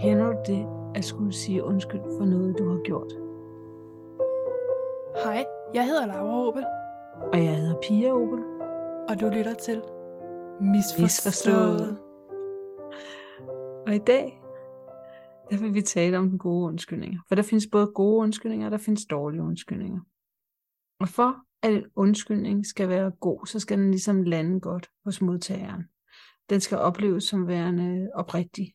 Kender 0.00 0.32
du 0.32 0.52
det 0.52 0.66
at 0.94 1.04
skulle 1.04 1.32
sige 1.32 1.64
undskyld 1.64 2.00
for 2.00 2.24
noget, 2.24 2.58
du 2.58 2.68
har 2.68 2.82
gjort? 2.82 3.12
Hej, 5.24 5.46
jeg 5.74 5.86
hedder 5.86 6.06
Laura 6.06 6.48
Opel, 6.48 6.64
Og 7.32 7.44
jeg 7.44 7.56
hedder 7.56 7.80
Pia 7.88 8.12
Opel. 8.12 8.38
og 9.08 9.20
du 9.20 9.28
lytter 9.28 9.54
til 9.54 9.82
Misforstået. 10.60 11.02
Misforstået. 11.02 11.98
Og 13.86 13.94
i 13.94 13.98
dag, 13.98 14.42
der 15.50 15.58
vil 15.58 15.74
vi 15.74 15.82
tale 15.82 16.18
om 16.18 16.28
den 16.28 16.38
gode 16.38 16.66
undskyldninger. 16.66 17.20
For 17.28 17.34
der 17.34 17.42
findes 17.42 17.66
både 17.72 17.86
gode 17.94 18.16
undskyldninger, 18.22 18.66
og 18.66 18.70
der 18.70 18.78
findes 18.78 19.06
dårlige 19.06 19.42
undskyldninger. 19.42 20.00
Og 21.00 21.08
for 21.08 21.36
at 21.62 21.72
en 21.72 21.84
undskyldning 21.96 22.66
skal 22.66 22.88
være 22.88 23.10
god, 23.10 23.46
så 23.46 23.60
skal 23.60 23.78
den 23.78 23.90
ligesom 23.90 24.22
lande 24.22 24.60
godt 24.60 24.90
hos 25.04 25.20
modtageren. 25.20 25.82
Den 26.50 26.60
skal 26.60 26.78
opleves 26.78 27.24
som 27.24 27.48
værende 27.48 28.10
oprigtig. 28.14 28.74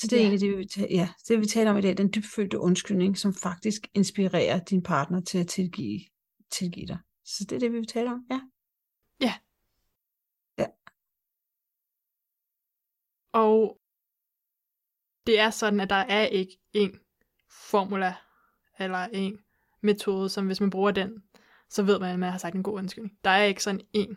Så 0.00 0.06
det 0.06 0.12
er 0.12 0.22
Ja. 0.22 0.28
egentlig 0.28 0.50
det, 0.50 0.58
vi, 0.58 0.86
ja, 0.94 1.08
det, 1.28 1.40
vi 1.40 1.46
taler 1.46 1.70
om 1.70 1.76
i 1.76 1.80
dag, 1.80 1.96
den 1.96 2.12
dybfølte 2.14 2.58
undskyldning, 2.58 3.18
som 3.18 3.34
faktisk 3.34 3.86
inspirerer 3.94 4.64
din 4.64 4.82
partner 4.82 5.20
til 5.20 5.38
at 5.38 5.48
tilgive, 5.48 6.00
tilgive 6.50 6.86
dig. 6.86 6.98
Så 7.24 7.44
det 7.44 7.52
er 7.56 7.60
det, 7.60 7.72
vi 7.72 7.76
vil 7.78 7.86
tale 7.86 8.10
om, 8.10 8.26
ja. 8.30 8.40
Og 13.32 13.80
det 15.26 15.38
er 15.38 15.50
sådan, 15.50 15.80
at 15.80 15.90
der 15.90 15.96
er 15.96 16.26
ikke 16.26 16.58
en 16.72 17.00
formula 17.70 18.14
eller 18.78 18.98
en 18.98 19.38
metode, 19.82 20.28
som 20.28 20.46
hvis 20.46 20.60
man 20.60 20.70
bruger 20.70 20.90
den, 20.90 21.22
så 21.70 21.82
ved 21.82 21.98
man, 21.98 22.10
at 22.10 22.18
man 22.18 22.30
har 22.30 22.38
sagt 22.38 22.54
en 22.54 22.62
god 22.62 22.74
undskyldning. 22.74 23.18
Der 23.24 23.30
er 23.30 23.44
ikke 23.44 23.62
sådan 23.62 23.80
en 23.92 24.16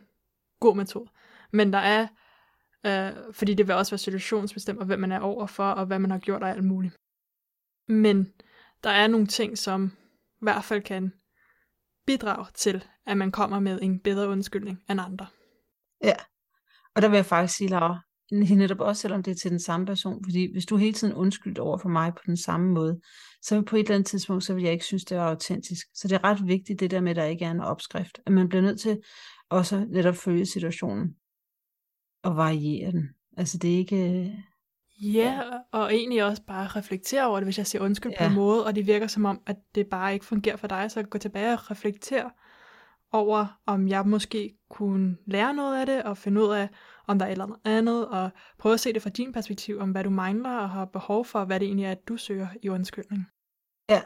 god 0.59 0.75
metode. 0.75 1.09
Men 1.51 1.73
der 1.73 1.79
er, 1.79 2.07
øh, 2.85 3.33
fordi 3.33 3.53
det 3.53 3.67
vil 3.67 3.75
også 3.75 3.91
være 3.91 3.97
situationsbestemt, 3.97 4.79
og 4.79 4.85
hvem 4.85 4.99
man 4.99 5.11
er 5.11 5.19
overfor, 5.19 5.69
og 5.69 5.85
hvad 5.85 5.99
man 5.99 6.11
har 6.11 6.19
gjort 6.19 6.43
og 6.43 6.49
alt 6.49 6.63
muligt. 6.63 6.97
Men 7.87 8.33
der 8.83 8.89
er 8.89 9.07
nogle 9.07 9.27
ting, 9.27 9.57
som 9.57 9.91
i 10.35 10.39
hvert 10.41 10.63
fald 10.63 10.81
kan 10.81 11.13
bidrage 12.05 12.45
til, 12.53 12.85
at 13.05 13.17
man 13.17 13.31
kommer 13.31 13.59
med 13.59 13.81
en 13.81 13.99
bedre 13.99 14.27
undskyldning 14.27 14.83
end 14.89 15.01
andre. 15.01 15.27
Ja, 16.03 16.15
og 16.95 17.01
der 17.01 17.07
vil 17.07 17.17
jeg 17.17 17.25
faktisk 17.25 17.57
sige, 17.57 17.69
Laura, 17.69 17.99
netop 18.31 18.79
også 18.79 19.01
selvom 19.01 19.23
det 19.23 19.31
er 19.31 19.35
til 19.35 19.51
den 19.51 19.59
samme 19.59 19.85
person, 19.85 20.23
fordi 20.23 20.51
hvis 20.51 20.65
du 20.65 20.77
hele 20.77 20.93
tiden 20.93 21.13
undskyldt 21.13 21.59
over 21.59 21.77
for 21.77 21.89
mig 21.89 22.13
på 22.13 22.21
den 22.25 22.37
samme 22.37 22.73
måde, 22.73 22.99
så 23.41 23.61
på 23.61 23.75
et 23.75 23.79
eller 23.79 23.95
andet 23.95 24.07
tidspunkt, 24.07 24.43
så 24.43 24.53
vil 24.53 24.63
jeg 24.63 24.73
ikke 24.73 24.85
synes, 24.85 25.05
det 25.05 25.17
var 25.17 25.29
autentisk. 25.29 25.87
Så 25.93 26.07
det 26.07 26.15
er 26.15 26.23
ret 26.23 26.47
vigtigt, 26.47 26.79
det 26.79 26.91
der 26.91 27.01
med, 27.01 27.09
at 27.09 27.15
der 27.15 27.23
ikke 27.23 27.45
er 27.45 27.51
en 27.51 27.61
opskrift. 27.61 28.19
At 28.25 28.31
man 28.31 28.49
bliver 28.49 28.61
nødt 28.61 28.79
til 28.79 28.99
også 29.49 29.85
netop 29.89 30.15
følge 30.15 30.45
situationen 30.45 31.15
og 32.23 32.37
variere 32.37 32.91
den. 32.91 33.09
Altså 33.37 33.57
det 33.57 33.73
er 33.73 33.77
ikke... 33.77 34.33
Ja, 35.01 35.41
og 35.71 35.93
egentlig 35.93 36.23
også 36.23 36.41
bare 36.47 36.67
reflektere 36.67 37.27
over 37.27 37.39
det, 37.39 37.45
hvis 37.45 37.57
jeg 37.57 37.67
siger 37.67 37.81
undskyld 37.81 38.11
ja. 38.11 38.23
på 38.23 38.29
en 38.29 38.35
måde, 38.35 38.65
og 38.65 38.75
det 38.75 38.87
virker 38.87 39.07
som 39.07 39.25
om, 39.25 39.41
at 39.45 39.55
det 39.75 39.87
bare 39.87 40.13
ikke 40.13 40.25
fungerer 40.25 40.55
for 40.55 40.67
dig, 40.67 40.91
så 40.91 41.03
gå 41.03 41.17
tilbage 41.17 41.53
og 41.53 41.71
reflektere 41.71 42.31
over, 43.11 43.59
om 43.65 43.87
jeg 43.87 44.07
måske 44.07 44.53
kunne 44.69 45.17
lære 45.25 45.53
noget 45.53 45.79
af 45.79 45.85
det, 45.85 46.03
og 46.03 46.17
finde 46.17 46.41
ud 46.41 46.49
af, 46.49 46.69
om 47.07 47.19
der 47.19 47.25
er 47.25 47.29
et 47.29 47.31
eller 47.31 47.59
andet 47.65 48.07
og 48.07 48.29
prøve 48.59 48.73
at 48.73 48.79
se 48.79 48.93
det 48.93 49.01
fra 49.01 49.09
din 49.09 49.33
perspektiv, 49.33 49.79
om 49.79 49.91
hvad 49.91 50.03
du 50.03 50.09
mangler 50.09 50.57
og 50.57 50.69
har 50.69 50.85
behov 50.85 51.25
for, 51.25 51.45
hvad 51.45 51.59
det 51.59 51.65
egentlig 51.65 51.85
er, 51.85 51.91
at 51.91 52.07
du 52.07 52.17
søger 52.17 52.47
i 52.63 52.69
undskyldning. 52.69 53.25
Ja, 53.89 54.01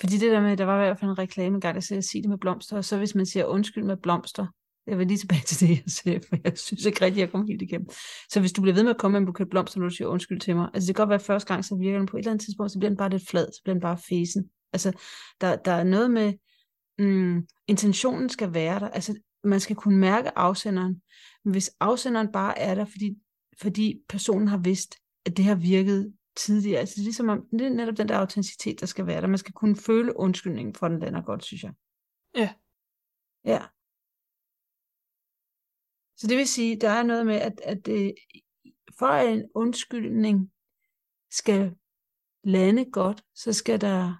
fordi 0.00 0.16
det 0.16 0.32
der 0.32 0.40
med, 0.40 0.56
der 0.56 0.64
var 0.64 0.82
i 0.82 0.86
hvert 0.86 0.98
fald 0.98 1.10
en 1.10 1.18
reklame 1.18 1.54
engang, 1.54 1.74
der 1.74 1.80
sagde, 1.80 1.98
at 1.98 2.04
sige 2.04 2.22
det 2.22 2.30
med 2.30 2.38
blomster, 2.38 2.76
og 2.76 2.84
så 2.84 2.98
hvis 2.98 3.14
man 3.14 3.26
siger 3.26 3.44
undskyld 3.44 3.84
med 3.84 3.96
blomster, 3.96 4.46
jeg 4.86 4.98
vil 4.98 5.06
lige 5.06 5.18
tilbage 5.18 5.42
til 5.46 5.68
det, 5.68 5.68
jeg 5.68 5.82
sagde, 5.86 6.20
for 6.28 6.36
jeg 6.44 6.58
synes 6.58 6.84
ikke 6.84 7.04
rigtigt, 7.04 7.20
jeg 7.20 7.30
kom 7.30 7.46
helt 7.46 7.62
igennem. 7.62 7.88
Så 8.30 8.40
hvis 8.40 8.52
du 8.52 8.62
bliver 8.62 8.74
ved 8.74 8.82
med 8.82 8.90
at 8.90 8.98
komme 8.98 9.12
med 9.12 9.20
en 9.20 9.26
buket 9.26 9.50
blomster, 9.50 9.80
når 9.80 9.88
du 9.88 9.94
siger 9.94 10.08
undskyld 10.08 10.40
til 10.40 10.56
mig, 10.56 10.70
altså 10.74 10.86
det 10.86 10.96
kan 10.96 11.02
godt 11.02 11.08
være, 11.08 11.18
at 11.18 11.26
første 11.26 11.48
gang, 11.48 11.64
så 11.64 11.76
virker 11.76 11.98
den 11.98 12.06
på 12.06 12.16
et 12.16 12.20
eller 12.20 12.30
andet 12.30 12.44
tidspunkt, 12.44 12.72
så 12.72 12.78
bliver 12.78 12.90
den 12.90 12.96
bare 12.96 13.10
lidt 13.10 13.28
flad, 13.28 13.46
så 13.46 13.60
bliver 13.64 13.74
den 13.74 13.80
bare 13.80 13.98
fesen. 14.08 14.50
Altså, 14.72 14.92
der, 15.40 15.56
der 15.56 15.72
er 15.72 15.84
noget 15.84 16.10
med, 16.10 16.32
mm, 16.98 17.46
intentionen 17.68 18.28
skal 18.28 18.54
være 18.54 18.80
der, 18.80 18.88
altså 18.88 19.14
man 19.44 19.60
skal 19.60 19.76
kunne 19.76 19.98
mærke 19.98 20.38
afsenderen, 20.38 21.02
men 21.44 21.52
hvis 21.52 21.70
afsenderen 21.80 22.32
bare 22.32 22.58
er 22.58 22.74
der, 22.74 22.84
fordi, 22.84 23.18
fordi 23.60 24.02
personen 24.08 24.48
har 24.48 24.58
vidst, 24.58 24.96
at 25.26 25.36
det 25.36 25.44
har 25.44 25.54
virket 25.54 26.14
tidligere, 26.36 26.80
altså 26.80 26.94
det 26.94 27.00
er 27.00 27.04
ligesom 27.04 27.28
om, 27.28 27.46
det 27.52 27.60
er 27.60 27.70
netop 27.70 27.96
den 27.96 28.08
der 28.08 28.18
autenticitet, 28.18 28.80
der 28.80 28.86
skal 28.86 29.06
være 29.06 29.20
der, 29.20 29.26
man 29.26 29.38
skal 29.38 29.54
kunne 29.54 29.76
føle 29.76 30.16
undskyldningen 30.16 30.74
for 30.74 30.88
den 30.88 30.98
lander 30.98 31.22
godt, 31.22 31.44
synes 31.44 31.62
jeg. 31.62 31.72
Ja. 32.34 32.54
Ja. 33.44 33.62
Så 36.16 36.26
det 36.26 36.36
vil 36.36 36.48
sige, 36.48 36.80
der 36.80 36.90
er 36.90 37.02
noget 37.02 37.26
med, 37.26 37.36
at, 37.36 37.60
at 37.64 37.86
det, 37.86 38.14
for 38.98 39.06
at 39.06 39.32
en 39.32 39.50
undskyldning 39.54 40.52
skal 41.30 41.76
lande 42.44 42.90
godt, 42.90 43.24
så 43.34 43.52
skal 43.52 43.80
der, 43.80 44.14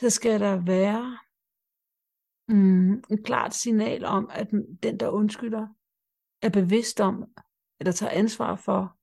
så 0.00 0.10
skal 0.10 0.40
der 0.40 0.64
være 0.64 1.18
mm, 2.50 2.92
et 3.10 3.24
klart 3.24 3.54
signal 3.54 4.04
om, 4.04 4.30
at 4.32 4.50
den, 4.82 5.00
der 5.00 5.08
undskylder, 5.08 5.66
er 6.42 6.50
bevidst 6.50 7.00
om, 7.00 7.24
eller 7.80 7.92
tager 7.92 8.12
ansvar 8.12 8.56
for, 8.56 8.96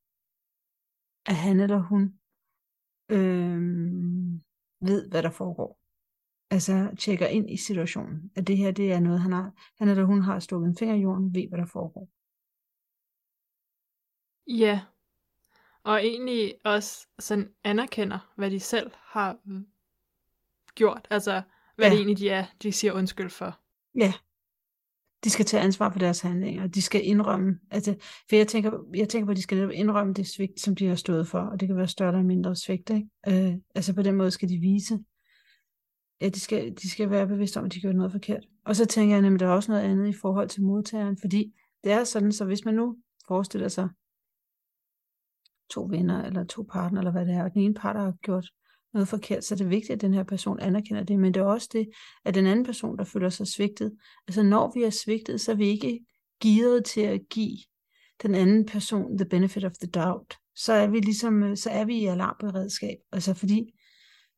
at 1.30 1.36
han 1.36 1.60
eller 1.60 1.80
hun 1.80 2.20
øh, 3.12 3.62
ved, 4.82 5.10
hvad 5.10 5.24
der 5.24 5.30
foregår. 5.30 5.80
Altså 6.50 6.96
tjekker 7.00 7.28
ind 7.28 7.50
i 7.50 7.58
situationen. 7.58 8.32
At 8.36 8.48
det 8.48 8.58
her, 8.58 8.72
det 8.72 8.92
er 8.92 9.00
noget, 9.00 9.22
han, 9.22 9.32
har, 9.32 9.74
han 9.78 9.90
eller 9.90 10.04
hun 10.04 10.22
har 10.22 10.40
stukket 10.40 10.68
en 10.68 10.78
finger 10.78 10.96
i 10.96 11.02
jorden, 11.02 11.36
ved, 11.36 11.50
hvad 11.50 11.60
der 11.60 11.66
foregår. 11.66 12.10
Ja, 14.48 14.82
og 15.84 16.06
egentlig 16.06 16.54
også 16.64 17.08
sådan 17.20 17.54
anerkender, 17.64 18.34
hvad 18.36 18.52
de 18.52 18.60
selv 18.60 18.92
har 18.96 19.38
mm, 19.46 19.68
gjort, 20.76 21.08
altså 21.10 21.42
hvad 21.78 21.86
Ja. 21.86 21.92
det 21.92 21.98
egentlig 21.98 22.18
de 22.18 22.30
er, 22.30 22.46
de 22.64 22.72
siger 22.72 22.94
undskyld 22.94 23.30
for. 23.30 23.60
Ja. 23.96 24.14
De 25.24 25.30
skal 25.30 25.46
tage 25.46 25.64
ansvar 25.64 25.92
for 25.92 26.00
deres 26.00 26.22
handlinger. 26.22 26.68
De 26.68 26.82
skal 26.82 27.06
indrømme, 27.06 27.60
altså, 27.72 27.96
for 28.30 28.36
jeg 28.36 28.48
tænker, 28.48 28.72
jeg 28.96 29.10
tænker 29.10 29.26
på, 29.26 29.32
at 29.32 29.38
de 29.38 29.42
skal 29.42 29.72
indrømme 29.74 30.14
det 30.14 30.28
svigt, 30.28 30.60
som 30.60 30.76
de 30.76 30.88
har 30.88 30.96
stået 30.96 31.28
for, 31.28 31.40
og 31.40 31.60
det 31.60 31.68
kan 31.68 31.78
være 31.78 31.88
større 31.88 32.10
eller 32.10 32.24
mindre 32.24 32.56
svigt, 32.56 32.90
ikke? 32.90 33.08
Øh, 33.28 33.56
altså 33.76 33.94
på 33.94 34.02
den 34.02 34.16
måde 34.16 34.32
skal 34.32 34.50
de 34.50 34.58
vise, 34.58 35.00
ja, 36.22 36.30
de 36.30 36.40
skal, 36.40 36.76
de 36.82 36.90
skal 36.90 37.10
være 37.10 37.28
bevidste 37.28 37.58
om, 37.58 37.66
at 37.66 37.74
de 37.74 37.80
gjorde 37.80 37.98
noget 37.98 38.12
forkert. 38.12 38.48
Og 38.66 38.76
så 38.76 38.86
tænker 38.86 39.16
jeg 39.16 39.22
nemlig, 39.22 39.40
der 39.40 39.48
er 39.48 39.52
også 39.52 39.72
noget 39.72 39.84
andet 39.84 40.08
i 40.08 40.14
forhold 40.14 40.50
til 40.50 40.64
modtageren, 40.64 41.18
fordi 41.18 41.54
det 41.84 41.92
er 41.92 42.04
sådan, 42.04 42.32
så 42.32 42.46
hvis 42.46 42.66
man 42.66 42.74
nu 42.74 42.98
forestiller 43.28 43.68
sig 43.68 43.90
to 45.70 45.88
venner, 45.90 46.24
eller 46.24 46.44
to 46.44 46.64
partner, 46.72 47.00
eller 47.00 47.12
hvad 47.12 47.26
det 47.26 47.34
er, 47.34 47.44
og 47.44 47.54
den 47.54 47.62
ene 47.62 47.74
part 47.74 47.96
har 47.96 48.12
gjort 48.12 48.52
noget 48.98 49.08
forkert, 49.08 49.44
så 49.44 49.56
er 49.56 49.58
det 49.58 49.70
vigtigt, 49.70 49.92
at 49.92 50.02
den 50.02 50.14
her 50.14 50.24
person 50.24 50.60
anerkender 50.60 51.04
det, 51.04 51.20
men 51.20 51.34
det 51.34 51.40
er 51.40 51.46
også 51.46 51.70
det, 51.74 51.90
at 52.26 52.36
den 52.36 52.46
anden 52.46 52.66
person, 52.66 52.98
der 52.98 53.04
føler 53.04 53.30
sig 53.30 53.48
svigtet, 53.48 53.94
altså 54.28 54.44
når 54.44 54.72
vi 54.76 54.84
er 54.84 54.90
svigtet, 54.90 55.42
så 55.42 55.52
er 55.52 55.56
vi 55.56 55.68
ikke 55.68 56.06
gearet 56.42 56.86
til 56.86 57.02
at 57.02 57.22
give 57.30 57.58
den 58.22 58.36
anden 58.36 58.66
person 58.66 59.18
the 59.18 59.26
benefit 59.26 59.66
of 59.66 59.74
the 59.82 59.88
doubt. 59.88 60.38
Så 60.56 60.74
er 60.74 60.88
vi 60.88 61.00
ligesom, 61.00 61.44
øh, 61.44 61.58
så 61.58 61.70
er 61.70 61.86
vi 61.86 61.98
i 61.98 62.06
alarmberedskab, 62.06 62.98
altså 63.12 63.34
fordi, 63.34 63.74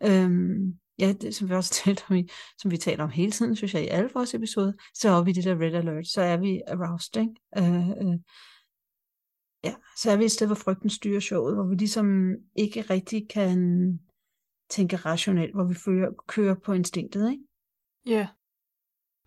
øhm, 0.03 0.73
ja, 0.99 1.13
det, 1.21 1.35
som 1.35 1.49
vi 1.49 1.53
også 1.53 1.73
talte 1.83 2.03
om, 2.09 2.15
i, 2.15 2.27
som 2.57 2.71
vi 2.71 2.77
taler 2.77 3.03
om 3.03 3.09
hele 3.09 3.31
tiden, 3.31 3.55
synes 3.55 3.73
jeg, 3.73 3.83
i 3.83 3.87
alle 3.87 4.09
vores 4.13 4.33
episoder, 4.33 4.73
så 4.93 5.09
er 5.09 5.23
vi 5.23 5.31
det 5.31 5.43
der 5.43 5.59
red 5.59 5.73
alert, 5.73 6.07
så 6.07 6.21
er 6.21 6.37
vi 6.37 6.61
aroused, 6.67 7.17
ikke? 7.17 7.33
Øh, 7.57 7.89
øh, 7.89 8.19
ja, 9.63 9.73
så 9.97 10.11
er 10.11 10.17
vi 10.17 10.25
et 10.25 10.31
sted, 10.31 10.47
hvor 10.47 10.55
frygten 10.55 10.89
styrer 10.89 11.19
showet, 11.19 11.55
hvor 11.55 11.65
vi 11.65 11.75
ligesom 11.75 12.35
ikke 12.55 12.81
rigtig 12.81 13.29
kan 13.29 13.59
tænke 14.69 14.95
rationelt, 14.95 15.53
hvor 15.53 15.63
vi 15.63 15.73
fører, 15.73 16.11
kører 16.27 16.55
på 16.55 16.73
instinktet, 16.73 17.31
ikke? 17.31 17.43
Ja. 18.05 18.27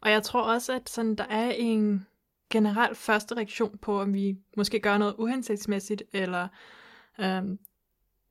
Og 0.00 0.10
jeg 0.10 0.22
tror 0.22 0.42
også, 0.42 0.72
at 0.72 0.88
sådan, 0.88 1.14
der 1.14 1.24
er 1.24 1.50
en 1.50 2.06
generel 2.50 2.94
første 2.94 3.36
reaktion 3.36 3.78
på, 3.78 4.00
om 4.00 4.14
vi 4.14 4.36
måske 4.56 4.80
gør 4.80 4.98
noget 4.98 5.14
uhensigtsmæssigt, 5.18 6.02
eller 6.12 6.48
øhm, 7.20 7.58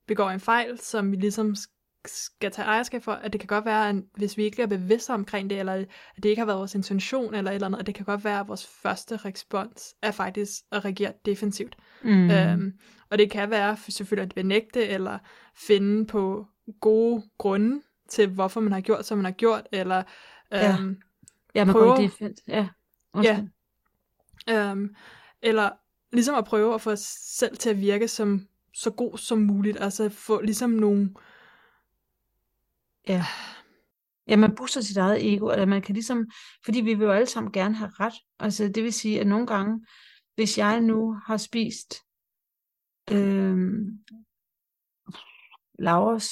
begår 0.07 0.30
en 0.30 0.39
fejl, 0.39 0.80
som 0.80 1.12
vi 1.12 1.15
ligesom 1.15 1.51
sk- 1.57 1.81
skal 2.06 2.51
tage 2.51 2.65
ejerskab 2.65 3.03
for, 3.03 3.12
at 3.12 3.33
det 3.33 3.41
kan 3.41 3.47
godt 3.47 3.65
være, 3.65 3.89
at 3.89 3.95
hvis 4.15 4.38
vi 4.38 4.44
ikke 4.44 4.62
er 4.62 4.68
bevidste 4.68 5.12
omkring 5.13 5.50
det, 5.50 5.59
eller 5.59 5.74
at 5.74 5.88
det 6.24 6.30
ikke 6.30 6.39
har 6.39 6.45
været 6.45 6.59
vores 6.59 6.75
intention, 6.75 7.33
eller 7.33 7.51
et 7.51 7.56
eller 7.56 7.68
andet, 7.68 7.80
at 7.80 7.88
det 7.88 7.95
kan 7.95 8.06
godt 8.06 8.24
være, 8.24 8.39
at 8.39 8.47
vores 8.47 8.68
første 8.68 9.18
respons 9.18 9.95
er 10.01 10.12
faktisk 10.12 10.63
at 10.71 10.86
reagere 10.86 11.13
defensivt. 11.25 11.77
Mm. 12.03 12.31
Øhm, 12.31 12.74
og 13.09 13.18
det 13.18 13.31
kan 13.31 13.50
være 13.50 13.77
selvfølgelig 13.77 14.30
at 14.30 14.36
benægte, 14.36 14.88
eller 14.88 15.19
finde 15.56 16.06
på 16.06 16.47
gode 16.81 17.24
grunde 17.38 17.81
til, 18.10 18.30
hvorfor 18.30 18.60
man 18.62 18.72
har 18.74 18.81
gjort, 18.81 19.06
som 19.06 19.18
man 19.18 19.25
har 19.25 19.31
gjort, 19.31 19.68
eller 19.72 20.04
Ja. 20.52 20.78
øhm, 20.80 21.02
ja, 21.56 21.66
man 21.66 21.74
prøver- 21.74 21.96
går 21.96 22.00
i 22.00 22.04
defense. 22.04 22.44
Ja, 22.48 22.69
undskyld. 23.13 23.50
Øhm, 24.50 24.96
eller 25.42 25.69
ligesom 26.12 26.36
at 26.36 26.46
prøve 26.46 26.74
at 26.74 26.81
få 26.81 26.92
os 26.92 27.00
selv 27.40 27.58
til 27.58 27.69
at 27.69 27.80
virke 27.80 28.08
som 28.08 28.48
så 28.74 28.92
god 28.92 29.18
som 29.18 29.38
muligt. 29.38 29.78
Altså 29.80 30.10
få 30.10 30.42
ligesom 30.42 30.69
nogle... 30.69 31.13
Ja. 33.08 33.25
Ja, 34.28 34.36
man 34.36 34.56
booster 34.56 34.81
sit 34.81 34.98
eget 34.98 35.34
ego, 35.34 35.50
eller 35.52 35.66
man 35.66 35.81
kan 35.81 35.94
ligesom, 35.94 36.30
fordi 36.66 36.81
vi 36.81 36.94
vil 36.94 37.06
jo 37.06 37.12
alle 37.12 37.25
sammen 37.28 37.52
gerne 37.54 37.75
have 37.75 37.92
ret. 38.00 38.13
Altså 38.40 38.68
det 38.68 38.84
vil 38.84 38.94
sige, 38.94 39.19
at 39.22 39.28
nogle 39.28 39.48
gange, 39.48 39.86
hvis 40.36 40.58
jeg 40.58 40.81
nu 40.81 41.13
har 41.25 41.38
spist 41.38 41.96
øh, 43.12 43.58
Lauras 45.80 46.30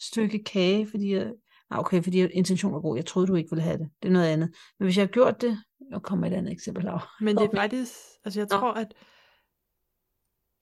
stykke 0.00 0.44
kage, 0.44 0.86
fordi 0.86 1.14
jeg, 1.14 1.32
ah, 1.70 1.78
okay, 1.78 2.02
fordi 2.02 2.26
intentionen 2.26 2.74
var 2.74 2.80
god, 2.80 2.96
jeg 2.96 3.06
troede, 3.06 3.28
du 3.28 3.34
ikke 3.34 3.50
ville 3.50 3.62
have 3.62 3.78
det. 3.78 3.90
Det 4.02 4.08
er 4.08 4.12
noget 4.12 4.26
andet. 4.26 4.54
Men 4.78 4.86
hvis 4.86 4.96
jeg 4.96 5.02
har 5.02 5.12
gjort 5.12 5.40
det, 5.40 5.58
nu 5.92 5.98
kommer 5.98 6.26
et 6.26 6.32
andet 6.32 6.52
eksempel, 6.52 6.84
Laura. 6.84 7.08
Men 7.20 7.36
det 7.36 7.44
er 7.44 7.56
faktisk, 7.62 7.92
altså 8.24 8.40
jeg 8.40 8.48
tror, 8.48 8.72
at 8.72 8.94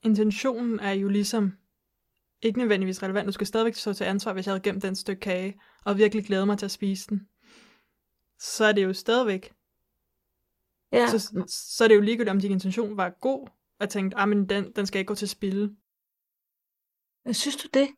intentionen 0.02 0.80
er 0.80 0.92
jo 0.92 1.08
ligesom 1.08 1.52
ikke 2.42 2.58
nødvendigvis 2.58 3.02
relevant. 3.02 3.26
Du 3.26 3.32
skal 3.32 3.46
stadigvæk 3.46 3.74
stå 3.74 3.92
til 3.92 4.04
ansvar, 4.04 4.32
hvis 4.32 4.46
jeg 4.46 4.52
havde 4.52 4.62
gemt 4.62 4.82
den 4.82 4.96
stykke 4.96 5.20
kage, 5.20 5.60
og 5.84 5.98
virkelig 5.98 6.26
glæder 6.26 6.44
mig 6.44 6.58
til 6.58 6.66
at 6.66 6.70
spise 6.70 7.06
den. 7.10 7.28
Så 8.38 8.64
er 8.64 8.72
det 8.72 8.84
jo 8.84 8.92
stadigvæk. 8.92 9.52
Ja. 10.92 11.06
Så, 11.06 11.44
så 11.48 11.84
er 11.84 11.88
det 11.88 11.94
jo 11.94 12.00
ligegyldigt, 12.00 12.30
om 12.30 12.40
din 12.40 12.52
intention 12.52 12.96
var 12.96 13.10
god, 13.20 13.48
og 13.80 13.88
tænkte, 13.88 14.16
ah, 14.16 14.28
men 14.28 14.48
den, 14.48 14.72
den 14.76 14.86
skal 14.86 14.98
ikke 14.98 15.08
gå 15.08 15.14
til 15.14 15.28
spil. 15.28 15.76
Synes 17.32 17.56
du 17.56 17.68
det? 17.74 17.88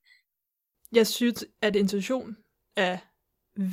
Jeg 0.93 1.07
synes, 1.07 1.45
at 1.63 1.77
intention 1.77 2.37
er 2.77 2.99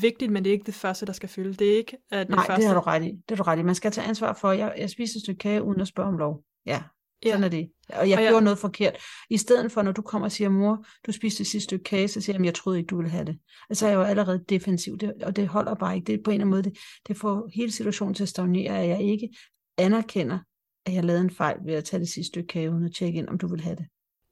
vigtigt, 0.01 0.31
men 0.31 0.43
det 0.43 0.49
er 0.49 0.53
ikke 0.53 0.65
det 0.65 0.73
første, 0.73 1.05
der 1.05 1.13
skal 1.13 1.29
fylde. 1.29 1.53
Det 1.53 1.73
er 1.73 1.77
ikke 1.77 1.97
at 2.11 2.27
det 2.27 2.35
Nej, 2.35 2.45
første. 2.47 2.61
det 2.61 2.67
har 2.67 2.73
du 2.75 2.79
ret 2.79 3.03
i. 3.03 3.07
Det 3.11 3.23
har 3.29 3.35
du 3.35 3.43
ret 3.43 3.59
i. 3.59 3.63
Man 3.63 3.75
skal 3.75 3.91
tage 3.91 4.07
ansvar 4.07 4.33
for, 4.33 4.49
at 4.49 4.59
jeg, 4.59 4.73
jeg 4.77 4.89
spiser 4.89 5.17
et 5.17 5.21
stykke 5.23 5.39
kage 5.39 5.63
uden 5.63 5.81
at 5.81 5.87
spørge 5.87 6.09
om 6.09 6.17
lov. 6.17 6.43
Ja, 6.65 6.83
sådan 7.25 7.39
Ja. 7.39 7.45
er 7.45 7.49
det. 7.49 7.69
Og 7.89 8.09
jeg 8.09 8.17
Og 8.17 8.23
jeg- 8.23 8.31
gjorde 8.31 8.43
noget 8.43 8.59
forkert. 8.59 8.97
I 9.29 9.37
stedet 9.37 9.71
for, 9.71 9.81
når 9.81 9.91
du 9.91 10.01
kommer 10.01 10.25
og 10.25 10.31
siger, 10.31 10.49
mor, 10.49 10.85
du 11.05 11.11
spiste 11.11 11.39
det 11.39 11.47
sidste 11.47 11.63
stykke 11.63 11.83
kage, 11.83 12.07
så 12.07 12.21
siger 12.21 12.33
jeg, 12.33 12.35
"Jamen, 12.35 12.45
jeg 12.45 12.53
troede 12.55 12.77
ikke, 12.79 12.87
du 12.87 12.95
ville 12.97 13.11
have 13.11 13.25
det. 13.25 13.37
Altså, 13.69 13.85
jeg 13.87 13.93
er 13.93 13.97
jo 13.97 14.03
allerede 14.03 14.43
defensiv, 14.49 14.97
det, 14.97 15.13
og 15.23 15.35
det 15.35 15.47
holder 15.47 15.73
bare 15.75 15.95
ikke. 15.95 16.05
Det 16.07 16.19
er 16.19 16.23
på 16.23 16.31
en 16.31 16.33
eller 16.33 16.41
anden 16.45 16.49
måde, 16.49 16.63
det, 16.63 16.77
det 17.07 17.17
får 17.17 17.49
hele 17.55 17.71
situationen 17.71 18.13
til 18.15 18.23
at 18.23 18.29
stagnere, 18.29 18.79
at 18.79 18.89
jeg 18.89 19.01
ikke 19.03 19.29
anerkender, 19.77 20.39
at 20.85 20.93
jeg 20.93 21.03
lavede 21.03 21.23
en 21.23 21.29
fejl 21.29 21.57
ved 21.65 21.73
at 21.73 21.83
tage 21.83 21.99
det 21.99 22.09
sidste 22.09 22.27
stykke 22.27 22.47
kage, 22.47 22.71
uden 22.71 22.85
at 22.85 22.93
tjekke 22.95 23.17
ind, 23.19 23.27
om 23.27 23.37
du 23.37 23.47
vil 23.47 23.61
have 23.61 23.75
det. 23.75 23.85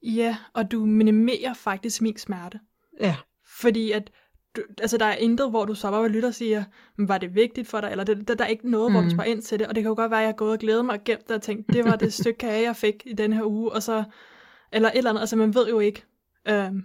Ja, 0.04 0.38
og 0.54 0.72
du 0.72 0.86
minimerer 0.86 1.54
faktisk 1.54 2.02
min 2.02 2.18
smerte. 2.18 2.60
Ja, 3.00 3.16
Fordi 3.60 3.92
at, 3.92 4.12
du, 4.56 4.62
altså 4.82 4.98
der 4.98 5.06
er 5.06 5.16
intet, 5.16 5.50
hvor 5.50 5.66
du 5.66 5.76
så 5.76 5.92
bare 5.92 6.08
lytter 6.10 6.30
og 6.30 6.36
siger, 6.36 6.64
"Men 6.98 7.08
var 7.08 7.18
det 7.18 7.36
vigtigt 7.36 7.68
for 7.68 7.82
dig, 7.82 7.92
eller 7.92 8.04
det, 8.04 8.28
der, 8.28 8.36
der 8.36 8.44
er 8.44 8.48
ikke 8.50 8.70
noget, 8.70 8.92
mm. 8.92 8.94
hvor 8.94 9.02
du 9.02 9.06
Mm. 9.06 9.12
spørger 9.12 9.32
ind 9.32 9.42
til 9.42 9.60
det, 9.60 9.68
og 9.68 9.76
det 9.76 9.84
kan 9.84 9.90
jo 9.90 9.96
godt 9.96 10.12
være, 10.12 10.20
at 10.20 10.24
jeg 10.24 10.28
har 10.28 10.36
gået 10.38 10.52
og 10.52 10.60
glædet 10.60 10.86
mig 10.86 10.96
og 11.00 11.04
gemt 11.04 11.28
det 11.28 11.36
og 11.36 11.42
tænkt, 11.42 11.74
det 11.74 11.86
var 11.86 11.96
det 11.96 12.14
stykke 12.14 12.38
kage, 12.38 12.64
jeg 12.64 12.76
fik 12.76 13.04
i 13.06 13.14
den 13.14 13.34
her 13.34 13.44
uge, 13.44 13.72
og 13.72 13.84
så, 13.84 14.04
eller 14.72 14.90
et 14.90 14.98
eller 14.98 15.10
andet, 15.10 15.20
altså 15.22 15.36
man 15.36 15.54
ved 15.56 15.70
jo 15.70 15.80
ikke, 15.80 16.04
øhm, 16.48 16.84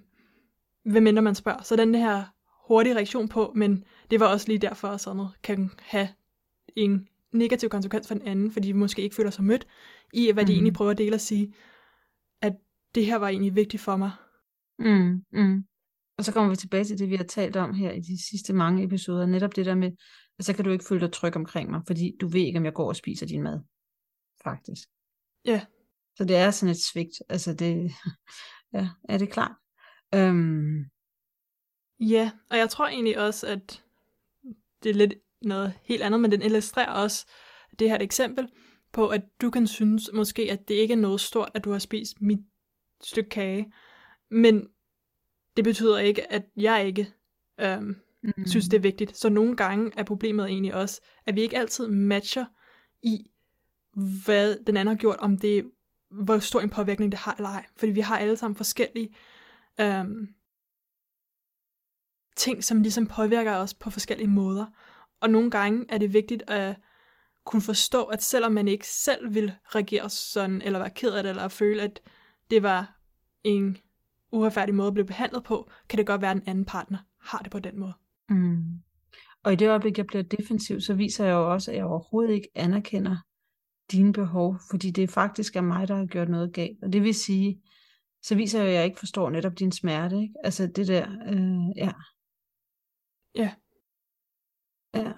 hvem 0.84 1.02
mindre 1.02 1.22
man 1.22 1.34
spørger. 1.34 1.62
Så 1.62 1.76
den 1.76 1.94
her 1.94 2.24
hurtige 2.68 2.94
reaktion 2.94 3.28
på, 3.28 3.52
men 3.54 3.84
det 4.10 4.20
var 4.20 4.26
også 4.26 4.48
lige 4.48 4.58
derfor, 4.58 4.88
at 4.88 5.00
sådan 5.00 5.16
noget 5.16 5.30
kan 5.42 5.70
have 5.80 6.08
en 6.76 7.08
negativ 7.32 7.68
konsekvens 7.68 8.08
for 8.08 8.14
den 8.14 8.26
anden, 8.28 8.50
fordi 8.52 8.66
vi 8.66 8.72
måske 8.78 9.02
ikke 9.02 9.14
føler 9.16 9.30
sig 9.30 9.44
mødt 9.44 9.66
i, 10.12 10.32
hvad 10.32 10.44
de 10.44 10.52
Mhm. 10.52 10.54
egentlig 10.54 10.72
prøver 10.72 10.90
at 10.90 10.98
dele 10.98 11.14
og 11.16 11.20
sige, 11.20 11.54
at 12.42 12.52
det 12.94 13.06
her 13.06 13.16
var 13.16 13.28
egentlig 13.28 13.54
vigtigt 13.54 13.82
for 13.82 13.96
mig. 13.96 14.10
Mm, 14.78 15.22
mm. 15.32 15.64
Og 16.18 16.24
så 16.24 16.32
kommer 16.32 16.50
vi 16.50 16.56
tilbage 16.56 16.84
til 16.84 16.98
det, 16.98 17.10
vi 17.10 17.16
har 17.16 17.24
talt 17.24 17.56
om 17.56 17.74
her 17.74 17.92
i 17.92 18.00
de 18.00 18.28
sidste 18.28 18.52
mange 18.52 18.84
episoder. 18.84 19.26
Netop 19.26 19.56
det 19.56 19.66
der 19.66 19.74
med, 19.74 19.92
at 20.38 20.44
så 20.44 20.52
kan 20.52 20.64
du 20.64 20.70
ikke 20.70 20.84
føle 20.84 21.00
dig 21.00 21.12
tryg 21.12 21.36
omkring 21.36 21.70
mig, 21.70 21.80
fordi 21.86 22.12
du 22.20 22.28
ved 22.28 22.40
ikke, 22.40 22.58
om 22.58 22.64
jeg 22.64 22.74
går 22.74 22.88
og 22.88 22.96
spiser 22.96 23.26
din 23.26 23.42
mad. 23.42 23.60
Faktisk. 24.44 24.88
Ja. 25.44 25.64
Så 26.16 26.24
det 26.24 26.36
er 26.36 26.50
sådan 26.50 26.70
et 26.70 26.84
svigt. 26.92 27.22
Altså 27.28 27.54
det, 27.54 27.90
ja, 28.74 28.88
er 29.08 29.18
det 29.18 29.30
klart? 29.30 29.52
Øhm, 30.14 30.84
Ja, 32.00 32.30
og 32.50 32.58
jeg 32.58 32.70
tror 32.70 32.86
egentlig 32.86 33.18
også, 33.18 33.46
at 33.46 33.84
det 34.82 34.90
er 34.90 34.94
lidt 34.94 35.14
noget 35.42 35.72
helt 35.82 36.02
andet, 36.02 36.20
men 36.20 36.30
den 36.30 36.42
illustrerer 36.42 36.90
også 36.90 37.26
det 37.78 37.88
her 37.88 37.96
et 37.96 38.02
eksempel 38.02 38.48
på, 38.92 39.08
at 39.08 39.22
du 39.40 39.50
kan 39.50 39.66
synes 39.66 40.10
måske, 40.14 40.52
at 40.52 40.68
det 40.68 40.74
ikke 40.74 40.92
er 40.92 40.98
noget 40.98 41.20
stort, 41.20 41.50
at 41.54 41.64
du 41.64 41.72
har 41.72 41.78
spist 41.78 42.20
mit 42.20 42.38
stykke 43.02 43.30
kage, 43.30 43.72
men 44.30 44.68
det 45.56 45.64
betyder 45.64 45.98
ikke, 45.98 46.32
at 46.32 46.42
jeg 46.56 46.86
ikke 46.86 47.12
øhm, 47.60 47.96
mm, 48.22 48.46
synes, 48.46 48.68
det 48.68 48.76
er 48.76 48.80
vigtigt. 48.80 49.16
Så 49.16 49.28
nogle 49.28 49.56
gange 49.56 49.92
er 49.96 50.02
problemet 50.02 50.46
egentlig 50.46 50.74
også, 50.74 51.00
at 51.26 51.34
vi 51.34 51.42
ikke 51.42 51.58
altid 51.58 51.88
matcher 51.88 52.44
i, 53.02 53.30
hvad 54.24 54.56
den 54.66 54.76
anden 54.76 54.94
har 54.94 55.00
gjort, 55.00 55.16
om 55.18 55.38
det 55.38 55.70
hvor 56.10 56.38
stor 56.38 56.60
en 56.60 56.70
påvirkning 56.70 57.12
det 57.12 57.20
har 57.20 57.34
eller 57.34 57.48
ej. 57.48 57.66
Fordi 57.76 57.92
vi 57.92 58.00
har 58.00 58.18
alle 58.18 58.36
sammen 58.36 58.56
forskellige 58.56 59.16
øhm, 59.80 60.28
ting, 62.36 62.64
som 62.64 62.82
ligesom 62.82 63.06
påvirker 63.06 63.56
os 63.56 63.74
på 63.74 63.90
forskellige 63.90 64.28
måder. 64.28 64.66
Og 65.20 65.30
nogle 65.30 65.50
gange 65.50 65.84
er 65.88 65.98
det 65.98 66.12
vigtigt 66.12 66.50
at 66.50 66.76
kunne 67.44 67.62
forstå, 67.62 68.04
at 68.04 68.22
selvom 68.22 68.52
man 68.52 68.68
ikke 68.68 68.86
selv 68.86 69.34
vil 69.34 69.52
reagere 69.64 70.10
sådan, 70.10 70.62
eller 70.62 70.78
være 70.78 70.90
ked 70.90 71.12
af 71.12 71.22
det, 71.22 71.30
eller 71.30 71.48
føle, 71.48 71.82
at 71.82 72.00
det 72.50 72.62
var 72.62 72.98
en 73.44 73.78
uretfærdig 74.32 74.74
måde 74.74 74.92
blive 74.92 75.06
behandlet 75.06 75.44
på, 75.44 75.70
kan 75.88 75.98
det 75.98 76.06
godt 76.06 76.20
være, 76.20 76.30
at 76.30 76.36
den 76.36 76.48
anden 76.48 76.64
partner 76.64 76.98
har 77.20 77.38
det 77.38 77.52
på 77.52 77.58
den 77.58 77.78
måde. 77.78 77.94
Mm. 78.28 78.64
Og 79.42 79.52
i 79.52 79.56
det 79.56 79.68
øjeblik, 79.68 79.98
jeg 79.98 80.06
bliver 80.06 80.22
defensiv, 80.22 80.80
så 80.80 80.94
viser 80.94 81.24
jeg 81.24 81.32
jo 81.32 81.52
også, 81.52 81.70
at 81.70 81.76
jeg 81.76 81.84
overhovedet 81.84 82.34
ikke 82.34 82.48
anerkender 82.54 83.16
dine 83.92 84.12
behov, 84.12 84.56
fordi 84.70 84.90
det 84.90 85.10
faktisk 85.10 85.56
er 85.56 85.60
mig, 85.60 85.88
der 85.88 85.96
har 85.96 86.06
gjort 86.06 86.28
noget 86.28 86.52
galt. 86.52 86.78
Og 86.82 86.92
det 86.92 87.02
vil 87.02 87.14
sige, 87.14 87.62
så 88.22 88.34
viser 88.34 88.58
jeg, 88.58 88.68
at 88.68 88.74
jeg 88.74 88.84
ikke 88.84 88.98
forstår 88.98 89.30
netop 89.30 89.58
din 89.58 89.72
smerte. 89.72 90.16
Ikke? 90.16 90.34
Altså 90.44 90.66
det 90.66 90.86
der, 90.86 91.06
øh, 91.26 91.76
ja. 91.76 91.92
Ja. 93.34 93.54
Ja. 94.94 95.12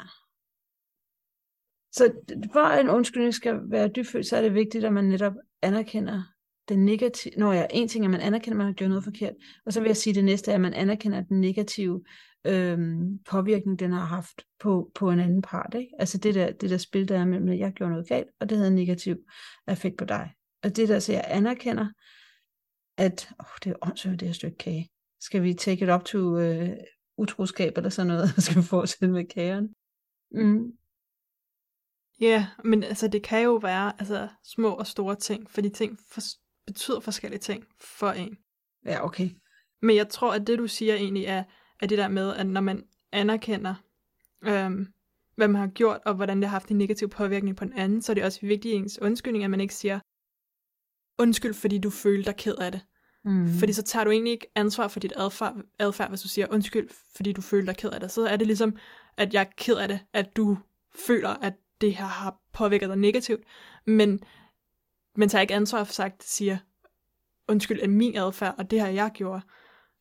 Så 1.92 2.12
for 2.52 2.80
en 2.80 2.88
undskyldning 2.88 3.34
skal 3.34 3.60
være 3.70 3.88
dybfølt, 3.88 4.26
så 4.26 4.36
er 4.36 4.42
det 4.42 4.54
vigtigt, 4.54 4.84
at 4.84 4.92
man 4.92 5.04
netop 5.04 5.32
anerkender 5.62 6.22
den 6.68 6.84
negative... 6.84 7.34
når 7.36 7.52
jeg, 7.52 7.66
en 7.70 7.88
ting 7.88 8.04
er, 8.04 8.08
at 8.08 8.10
man 8.10 8.20
anerkender, 8.20 8.54
at 8.54 8.58
man 8.58 8.66
har 8.66 8.72
gjort 8.72 8.90
noget 8.90 9.04
forkert. 9.04 9.34
Og 9.66 9.72
så 9.72 9.80
vil 9.80 9.88
jeg 9.88 9.96
sige, 9.96 10.12
at 10.12 10.14
det 10.14 10.24
næste 10.24 10.50
er, 10.50 10.54
at 10.54 10.60
man 10.60 10.74
anerkender 10.74 11.20
den 11.20 11.40
negative 11.40 12.02
øhm, 12.46 13.18
påvirkning, 13.18 13.78
den 13.78 13.92
har 13.92 14.04
haft 14.04 14.42
på, 14.60 14.90
på 14.94 15.10
en 15.10 15.20
anden 15.20 15.42
part. 15.42 15.74
Ikke? 15.74 15.90
Altså 15.98 16.18
det 16.18 16.34
der, 16.34 16.52
det 16.52 16.70
der 16.70 16.78
spil, 16.78 17.08
der 17.08 17.18
er 17.18 17.24
mellem, 17.24 17.48
at 17.48 17.58
jeg 17.58 17.72
gjorde 17.72 17.92
noget 17.92 18.08
galt, 18.08 18.28
og 18.40 18.50
det 18.50 18.58
havde 18.58 18.68
en 18.68 18.74
negativ 18.74 19.16
effekt 19.68 19.96
på 19.96 20.04
dig. 20.04 20.32
Og 20.62 20.76
det 20.76 20.88
der, 20.88 20.98
så 20.98 21.12
jeg 21.12 21.24
anerkender, 21.28 21.88
at 22.96 23.30
åh, 23.40 23.46
det 23.64 23.70
er 23.70 23.76
åndssvagt, 23.82 24.20
det 24.20 24.28
her 24.28 24.32
stykke 24.32 24.58
kage. 24.58 24.90
Skal 25.20 25.42
vi 25.42 25.54
take 25.54 25.84
it 25.84 25.90
up 25.90 26.04
to 26.04 26.38
øh, 26.38 26.76
utroskab 27.16 27.76
eller 27.76 27.90
sådan 27.90 28.06
noget? 28.06 28.28
Skal 28.44 28.56
vi 28.56 28.62
fortsætte 28.62 29.12
med 29.12 29.24
kagen? 29.24 29.74
Mm. 30.30 30.72
Ja, 32.20 32.46
men 32.64 32.82
altså 32.82 33.08
det 33.08 33.22
kan 33.22 33.44
jo 33.44 33.54
være 33.54 33.92
altså, 33.98 34.28
små 34.44 34.74
og 34.74 34.86
store 34.86 35.14
ting, 35.14 35.50
fordi 35.50 35.68
ting 35.68 35.98
for, 36.12 36.20
betyder 36.68 37.00
forskellige 37.00 37.40
ting 37.40 37.64
for 37.80 38.10
en. 38.10 38.38
Ja, 38.84 39.04
okay. 39.04 39.30
Men 39.82 39.96
jeg 39.96 40.08
tror, 40.08 40.32
at 40.32 40.46
det 40.46 40.58
du 40.58 40.66
siger 40.66 40.94
egentlig 40.94 41.24
er, 41.24 41.44
er 41.80 41.86
det 41.86 41.98
der 41.98 42.08
med, 42.08 42.34
at 42.34 42.46
når 42.46 42.60
man 42.60 42.84
anerkender, 43.12 43.74
øhm, 44.42 44.92
hvad 45.36 45.48
man 45.48 45.60
har 45.60 45.68
gjort, 45.68 46.00
og 46.04 46.14
hvordan 46.14 46.36
det 46.36 46.48
har 46.48 46.54
haft 46.54 46.68
en 46.68 46.78
negativ 46.78 47.08
påvirkning 47.08 47.56
på 47.56 47.64
den 47.64 47.72
anden, 47.72 48.02
så 48.02 48.12
er 48.12 48.14
det 48.14 48.24
også 48.24 48.40
vigtigt 48.40 48.74
i 48.74 48.76
ens 48.76 48.98
undskyldning, 49.02 49.44
at 49.44 49.50
man 49.50 49.60
ikke 49.60 49.74
siger, 49.74 50.00
undskyld, 51.18 51.54
fordi 51.54 51.78
du 51.78 51.90
følte 51.90 52.26
dig 52.26 52.36
ked 52.36 52.54
af 52.54 52.72
det. 52.72 52.80
Mm. 53.24 53.48
Fordi 53.58 53.72
så 53.72 53.82
tager 53.82 54.04
du 54.04 54.10
egentlig 54.10 54.32
ikke 54.32 54.46
ansvar 54.54 54.88
for 54.88 55.00
dit 55.00 55.12
adfærd, 55.16 55.56
adfærd, 55.78 56.08
hvis 56.08 56.20
du 56.20 56.28
siger 56.28 56.46
undskyld, 56.50 56.88
fordi 57.16 57.32
du 57.32 57.40
føler 57.40 57.66
dig 57.66 57.76
ked 57.76 57.90
af 57.90 58.00
det. 58.00 58.10
Så 58.10 58.26
er 58.26 58.36
det 58.36 58.46
ligesom, 58.46 58.76
at 59.16 59.34
jeg 59.34 59.40
er 59.40 59.50
ked 59.56 59.76
af 59.76 59.88
det, 59.88 60.00
at 60.12 60.36
du 60.36 60.58
føler, 61.06 61.28
at 61.28 61.54
det 61.80 61.94
her 61.96 62.06
har 62.06 62.40
påvirket 62.52 62.88
dig 62.88 62.98
negativt. 62.98 63.40
Men 63.86 64.20
man 65.18 65.28
tager 65.28 65.42
ikke 65.42 65.54
ansvar 65.54 65.84
for 65.84 65.92
sagt, 65.92 66.24
siger 66.24 66.58
undskyld 67.48 67.80
af 67.80 67.88
min 67.88 68.16
adfærd, 68.16 68.54
og 68.58 68.70
det 68.70 68.80
har 68.80 68.88
jeg 68.88 69.10
gjort. 69.14 69.42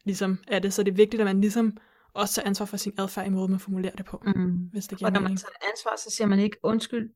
Ligesom 0.06 0.38
er 0.48 0.60
det. 0.60 0.74
Så 0.74 0.84
det 0.84 0.92
er 0.92 0.96
vigtigt, 0.96 1.22
at 1.22 1.26
man 1.26 1.42
ligesom 1.42 1.78
også 2.14 2.36
tager 2.36 2.48
ansvar 2.48 2.66
for 2.66 2.78
sin 2.78 2.94
adfærd 2.98 3.28
i 3.28 3.30
måde, 3.30 3.48
man 3.48 3.60
formulerer 3.60 3.96
det 3.96 4.06
på. 4.06 4.24
Mm. 4.26 4.56
Hvis 4.56 4.88
det 4.88 4.98
giver 4.98 5.08
Og 5.08 5.14
når 5.14 5.20
man 5.20 5.38
tager 5.38 5.70
ansvar, 5.72 5.96
så 5.98 6.16
siger 6.16 6.28
man 6.28 6.40
ikke 6.40 6.58
undskyld. 6.64 7.10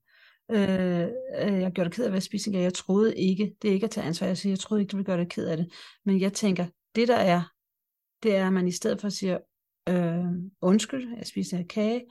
Øh, 0.51 1.01
øh, 1.41 1.61
jeg 1.61 1.71
gjorde 1.71 1.89
dig 1.89 1.95
ked 1.95 2.03
af, 2.03 2.09
hvad 2.09 2.17
jeg 2.17 2.23
spiste. 2.23 2.51
Jeg 2.51 2.73
troede 2.73 3.17
ikke. 3.17 3.55
Det 3.61 3.69
er 3.69 3.73
ikke 3.73 3.83
at 3.83 3.91
tage 3.91 4.07
ansvar. 4.07 4.27
Jeg 4.27 4.37
siger, 4.37 4.51
jeg 4.51 4.59
troede 4.59 4.81
ikke, 4.81 4.91
du 4.91 4.97
ville 4.97 5.05
gøre 5.05 5.17
dig 5.17 5.29
ked 5.29 5.47
af 5.47 5.57
det. 5.57 5.67
Men 6.05 6.21
jeg 6.21 6.33
tænker, 6.33 6.65
det 6.95 7.07
der 7.07 7.15
er, 7.15 7.41
det 8.23 8.35
er, 8.35 8.47
at 8.47 8.53
man 8.53 8.67
i 8.67 8.71
stedet 8.71 9.01
for 9.01 9.09
siger, 9.09 9.37
øh, 9.89 10.25
undskyld, 10.61 11.17
jeg 11.17 11.27
spiste 11.27 11.55
en 11.55 11.67
kage. 11.67 12.01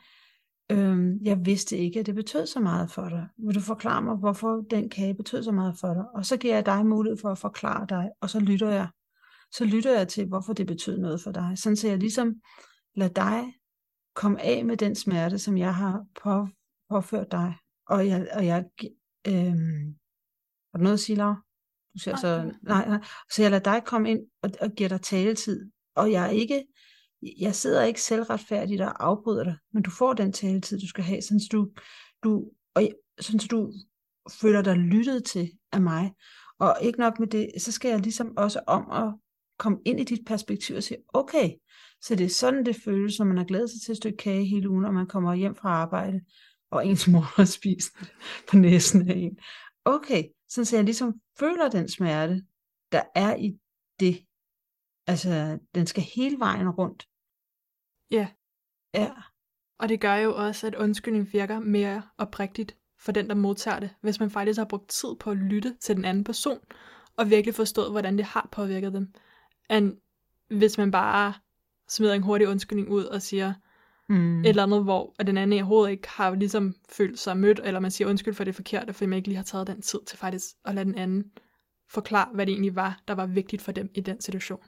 Øh, 0.70 1.26
jeg 1.26 1.46
vidste 1.46 1.76
ikke, 1.76 2.00
at 2.00 2.06
det 2.06 2.14
betød 2.14 2.46
så 2.46 2.60
meget 2.60 2.90
for 2.90 3.08
dig. 3.08 3.28
Vil 3.36 3.54
du 3.54 3.60
forklare 3.60 4.02
mig, 4.02 4.16
hvorfor 4.16 4.66
den 4.70 4.88
kage 4.88 5.14
betød 5.14 5.42
så 5.42 5.52
meget 5.52 5.78
for 5.80 5.94
dig? 5.94 6.04
Og 6.14 6.26
så 6.26 6.36
giver 6.36 6.54
jeg 6.54 6.66
dig 6.66 6.86
mulighed 6.86 7.18
for 7.18 7.28
at 7.28 7.38
forklare 7.38 7.86
dig, 7.88 8.10
og 8.20 8.30
så 8.30 8.40
lytter 8.40 8.70
jeg. 8.70 8.88
Så 9.52 9.64
lytter 9.64 9.98
jeg 9.98 10.08
til, 10.08 10.26
hvorfor 10.26 10.52
det 10.52 10.66
betød 10.66 10.98
noget 10.98 11.20
for 11.20 11.32
dig. 11.32 11.52
Sådan 11.56 11.76
så 11.76 11.88
jeg 11.88 11.98
ligesom 11.98 12.34
lader 12.94 13.12
dig 13.12 13.54
komme 14.14 14.40
af 14.42 14.64
med 14.64 14.76
den 14.76 14.94
smerte, 14.94 15.38
som 15.38 15.58
jeg 15.58 15.74
har 15.74 16.04
på, 16.22 16.48
påført 16.90 17.30
dig. 17.30 17.54
Og 17.86 18.06
jeg, 18.06 18.28
og 18.32 18.46
jeg 18.46 18.64
øhm, 19.28 19.94
har 20.72 20.78
du 20.78 20.82
noget 20.82 20.94
at 20.94 21.00
sige, 21.00 21.16
Laura? 21.16 21.42
Du 21.94 21.98
ser 21.98 22.10
Nej, 22.10 22.20
så, 22.20 22.52
nej, 22.62 22.88
nej. 22.88 23.00
Så 23.32 23.42
jeg 23.42 23.50
lader 23.50 23.62
dig 23.62 23.82
komme 23.84 24.10
ind 24.10 24.20
og, 24.42 24.50
og 24.60 24.70
giver 24.70 24.88
dig 24.88 25.00
taletid. 25.00 25.70
Og 25.96 26.12
jeg 26.12 26.26
er 26.26 26.30
ikke, 26.30 26.64
jeg 27.22 27.54
sidder 27.54 27.82
ikke 27.82 28.02
selvretfærdigt 28.02 28.80
og 28.80 29.04
afbryder 29.06 29.44
dig, 29.44 29.56
men 29.72 29.82
du 29.82 29.90
får 29.90 30.12
den 30.12 30.32
taletid, 30.32 30.80
du 30.80 30.88
skal 30.88 31.04
have, 31.04 31.22
sådan 31.22 31.40
så 31.40 31.48
du, 31.52 31.68
du, 32.24 32.50
og, 32.74 32.82
sådan 33.20 33.40
så 33.40 33.48
du 33.50 33.72
føler 34.40 34.62
dig 34.62 34.76
lyttet 34.76 35.24
til 35.24 35.50
af 35.72 35.80
mig. 35.80 36.14
Og 36.58 36.76
ikke 36.82 36.98
nok 36.98 37.18
med 37.18 37.28
det, 37.28 37.50
så 37.58 37.72
skal 37.72 37.88
jeg 37.88 38.00
ligesom 38.00 38.36
også 38.36 38.60
om 38.66 38.90
at 38.90 39.14
komme 39.58 39.78
ind 39.84 40.00
i 40.00 40.04
dit 40.04 40.20
perspektiv 40.26 40.76
og 40.76 40.82
sige, 40.82 40.98
okay, 41.08 41.50
så 42.02 42.14
det 42.14 42.24
er 42.24 42.30
sådan, 42.30 42.64
det 42.64 42.76
føles, 42.84 43.18
når 43.18 43.26
man 43.26 43.36
har 43.36 43.44
glædet 43.44 43.70
sig 43.70 43.80
til 43.80 43.92
et 43.92 43.96
stykke 43.96 44.16
kage 44.16 44.44
hele 44.44 44.70
ugen, 44.70 44.84
og 44.84 44.94
man 44.94 45.06
kommer 45.06 45.34
hjem 45.34 45.54
fra 45.54 45.68
arbejde, 45.68 46.20
og 46.70 46.86
ens 46.86 47.08
mor 47.08 47.20
har 47.36 47.44
spist 47.44 47.92
på 48.48 48.56
næsen 48.56 49.10
af 49.10 49.14
en. 49.16 49.38
Okay, 49.84 50.24
sådan 50.48 50.64
så 50.64 50.76
jeg 50.76 50.84
ligesom 50.84 51.14
føler 51.38 51.68
den 51.68 51.88
smerte, 51.88 52.42
der 52.92 53.02
er 53.14 53.36
i 53.36 53.58
det. 54.00 54.26
Altså, 55.06 55.58
den 55.74 55.86
skal 55.86 56.02
hele 56.02 56.38
vejen 56.38 56.68
rundt. 56.68 57.06
Ja. 58.10 58.28
Ja. 58.94 59.10
Og 59.78 59.88
det 59.88 60.00
gør 60.00 60.14
jo 60.14 60.36
også, 60.36 60.66
at 60.66 60.74
undskyldning 60.74 61.32
virker 61.32 61.58
mere 61.58 62.02
oprigtigt 62.18 62.76
for 62.98 63.12
den, 63.12 63.28
der 63.28 63.34
modtager 63.34 63.80
det, 63.80 63.90
hvis 64.00 64.20
man 64.20 64.30
faktisk 64.30 64.58
har 64.58 64.64
brugt 64.64 64.88
tid 64.88 65.08
på 65.20 65.30
at 65.30 65.36
lytte 65.36 65.76
til 65.80 65.96
den 65.96 66.04
anden 66.04 66.24
person, 66.24 66.58
og 67.16 67.30
virkelig 67.30 67.54
forstået, 67.54 67.90
hvordan 67.90 68.16
det 68.18 68.24
har 68.24 68.48
påvirket 68.52 68.92
dem, 68.92 69.14
end 69.70 69.96
hvis 70.48 70.78
man 70.78 70.90
bare 70.90 71.34
smider 71.88 72.14
en 72.14 72.22
hurtig 72.22 72.48
undskyldning 72.48 72.88
ud 72.90 73.04
og 73.04 73.22
siger 73.22 73.54
Mm. 74.08 74.40
et 74.40 74.48
eller 74.48 74.62
andet, 74.62 74.82
hvor 74.84 75.14
at 75.18 75.26
den 75.26 75.36
anden 75.36 75.58
i 75.58 75.60
hovedet 75.60 75.90
ikke 75.92 76.08
har 76.08 76.34
ligesom 76.34 76.74
følt 76.88 77.18
sig 77.18 77.36
mødt, 77.36 77.60
eller 77.64 77.80
man 77.80 77.90
siger 77.90 78.08
undskyld 78.08 78.34
for 78.34 78.44
det 78.44 78.54
forkerte, 78.54 78.92
fordi 78.92 79.06
man 79.06 79.16
ikke 79.16 79.28
lige 79.28 79.36
har 79.36 79.44
taget 79.44 79.66
den 79.66 79.82
tid 79.82 79.98
til 80.06 80.18
faktisk 80.18 80.46
at 80.64 80.74
lade 80.74 80.84
den 80.84 80.94
anden 80.94 81.24
forklare, 81.88 82.28
hvad 82.34 82.46
det 82.46 82.52
egentlig 82.52 82.76
var, 82.76 83.00
der 83.08 83.14
var 83.14 83.26
vigtigt 83.26 83.62
for 83.62 83.72
dem 83.72 83.90
i 83.94 84.00
den 84.00 84.20
situation. 84.20 84.60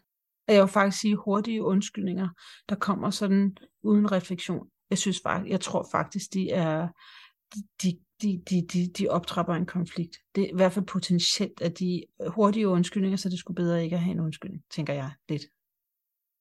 Jeg 0.49 0.61
vil 0.61 0.69
faktisk 0.69 1.01
sige 1.01 1.17
hurtige 1.17 1.63
undskyldninger, 1.63 2.29
der 2.69 2.75
kommer 2.75 3.11
sådan 3.11 3.57
uden 3.83 4.13
refleksion. 4.13 4.67
Jeg 4.91 4.99
synes 4.99 5.21
faktisk, 5.23 5.51
jeg 5.51 5.61
tror 5.61 5.89
faktisk, 5.93 6.35
de 6.35 6.51
er, 6.51 6.89
de, 7.83 7.99
de, 8.23 8.43
de, 8.51 8.67
de, 8.73 8.93
de 8.99 9.09
optrapper 9.09 9.55
en 9.55 9.67
konflikt. 9.67 10.17
Det 10.35 10.45
er 10.45 10.49
i 10.49 10.55
hvert 10.55 10.73
fald 10.73 10.85
potentielt, 10.87 11.61
at 11.61 11.79
de 11.79 12.03
hurtige 12.27 12.69
undskyldninger, 12.69 13.17
så 13.17 13.29
det 13.29 13.39
skulle 13.39 13.55
bedre 13.55 13.85
ikke 13.85 13.97
at 13.97 14.03
have 14.03 14.13
en 14.13 14.21
undskyldning, 14.21 14.63
tænker 14.71 14.95
jeg 14.95 15.11
lidt. 15.29 15.43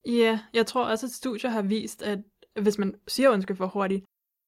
Ja, 0.06 0.40
jeg 0.54 0.66
tror 0.66 0.84
også, 0.84 1.06
at 1.06 1.12
studier 1.12 1.50
har 1.50 1.62
vist, 1.62 2.02
at 2.02 2.18
hvis 2.60 2.78
man 2.78 2.94
siger 3.08 3.30
undskyld 3.30 3.56
for 3.56 3.66
hurtigt, 3.66 4.04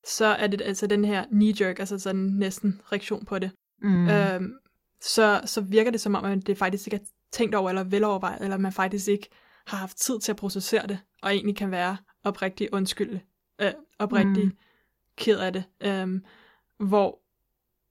så 0.07 0.25
er 0.25 0.47
det 0.47 0.63
altså 0.63 0.87
den 0.87 1.05
her 1.05 1.27
knee-jerk, 1.27 1.79
altså 1.79 1.99
sådan 1.99 2.21
næsten 2.21 2.81
reaktion 2.93 3.25
på 3.25 3.39
det. 3.39 3.51
Mm. 3.83 4.09
Øhm, 4.09 4.53
så, 5.01 5.41
så 5.45 5.61
virker 5.61 5.91
det 5.91 6.01
som 6.01 6.15
om, 6.15 6.25
at 6.25 6.47
det 6.47 6.59
faktisk 6.59 6.87
ikke 6.87 6.97
er 6.97 7.07
tænkt 7.35 7.55
over 7.55 7.69
eller 7.69 7.85
velovervejet, 7.85 8.43
eller 8.45 8.57
man 8.57 8.73
faktisk 8.73 9.09
ikke 9.09 9.29
har 9.67 9.77
haft 9.77 9.97
tid 9.97 10.21
til 10.21 10.33
at 10.33 10.37
processere 10.37 10.87
det, 10.87 10.99
og 11.23 11.35
egentlig 11.35 11.57
kan 11.57 11.71
være 11.71 11.97
oprigtig 12.25 12.69
undskyld, 12.73 13.19
øh, 13.61 13.73
oprigtig 13.99 14.45
Mm. 14.45 14.57
ked 15.17 15.39
af 15.39 15.53
det. 15.53 15.65
Øhm, 15.81 16.25
hvor 16.79 17.21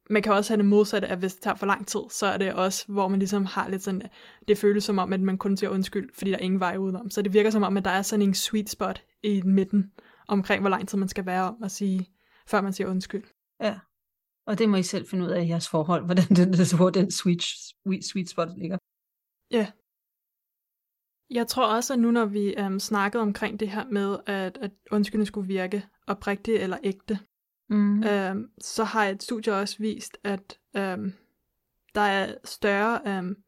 man 0.09 0.21
kan 0.21 0.33
også 0.33 0.53
have 0.53 0.57
det 0.57 0.65
modsatte, 0.65 1.07
at 1.07 1.17
hvis 1.17 1.33
det 1.33 1.43
tager 1.43 1.55
for 1.55 1.65
lang 1.65 1.88
tid, 1.88 2.00
så 2.09 2.25
er 2.25 2.38
det 2.38 2.53
også, 2.53 2.85
hvor 2.88 3.07
man 3.07 3.19
ligesom 3.19 3.45
har 3.45 3.69
lidt 3.69 3.83
sådan, 3.83 4.01
det 4.47 4.57
føles 4.57 4.83
som 4.83 4.97
om, 4.97 5.13
at 5.13 5.19
man 5.21 5.38
kun 5.38 5.57
siger 5.57 5.69
undskyld, 5.69 6.09
fordi 6.13 6.31
der 6.31 6.38
er 6.38 6.41
ingen 6.41 6.59
vej 6.59 6.77
udenom. 6.77 7.09
Så 7.09 7.21
det 7.21 7.33
virker 7.33 7.50
som 7.50 7.63
om, 7.63 7.77
at 7.77 7.85
der 7.85 7.91
er 7.91 8.01
sådan 8.01 8.27
en 8.27 8.33
sweet 8.33 8.69
spot 8.69 9.03
i 9.23 9.41
midten, 9.41 9.91
omkring 10.27 10.62
hvor 10.62 10.69
lang 10.69 10.88
tid 10.88 10.97
man 10.97 11.09
skal 11.09 11.25
være 11.25 11.43
om 11.43 11.63
at 11.63 11.71
sige, 11.71 12.09
før 12.47 12.62
man 12.62 12.73
siger 12.73 12.88
undskyld. 12.88 13.23
Ja. 13.62 13.79
Og 14.47 14.59
det 14.59 14.69
må 14.69 14.77
I 14.77 14.83
selv 14.83 15.07
finde 15.07 15.25
ud 15.25 15.29
af 15.29 15.43
i 15.43 15.47
jeres 15.47 15.69
forhold, 15.69 16.05
hvordan 16.07 16.25
den, 16.25 16.77
hvor 16.77 16.89
den 16.89 17.12
sweet, 17.12 17.43
sweet, 17.43 18.05
sweet 18.05 18.29
spot 18.29 18.50
ligger. 18.57 18.77
Ja. 19.53 19.72
Jeg 21.29 21.48
tror 21.48 21.75
også, 21.75 21.93
at 21.93 22.00
nu 22.00 22.12
når 22.12 22.25
vi 22.25 22.53
øhm, 22.57 22.79
snakkede 22.79 23.22
omkring 23.24 23.60
det 23.60 23.69
her 23.69 23.86
med, 23.86 24.17
at, 24.25 24.57
at 24.57 24.72
undskyldning 24.91 25.27
skulle 25.27 25.48
virke 25.48 25.86
oprigtigt 26.07 26.62
eller 26.62 26.77
ægte, 26.83 27.19
Mm. 27.69 28.03
øhm, 28.03 28.51
så 28.62 28.83
har 28.83 29.05
et 29.05 29.24
studie 29.24 29.53
også 29.53 29.77
vist, 29.79 30.17
at 30.24 30.60
øhm, 30.77 31.13
der 31.95 32.01
er 32.01 32.36
større 32.43 33.01
øhm, 33.07 33.43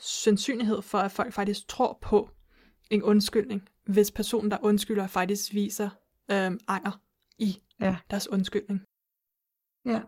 sandsynlighed 0.00 0.82
for, 0.82 0.98
at 0.98 1.12
folk 1.12 1.32
faktisk 1.32 1.68
tror 1.68 1.98
på 2.02 2.30
en 2.90 3.02
undskyldning, 3.02 3.68
hvis 3.86 4.10
personen, 4.10 4.50
der 4.50 4.58
undskylder, 4.62 5.06
faktisk 5.06 5.54
viser 5.54 5.90
øhm, 6.30 6.58
anger 6.68 7.00
i 7.38 7.62
Ja. 7.80 7.96
deres 8.10 8.28
undskyldning. 8.28 8.80
Ja. 9.84 10.00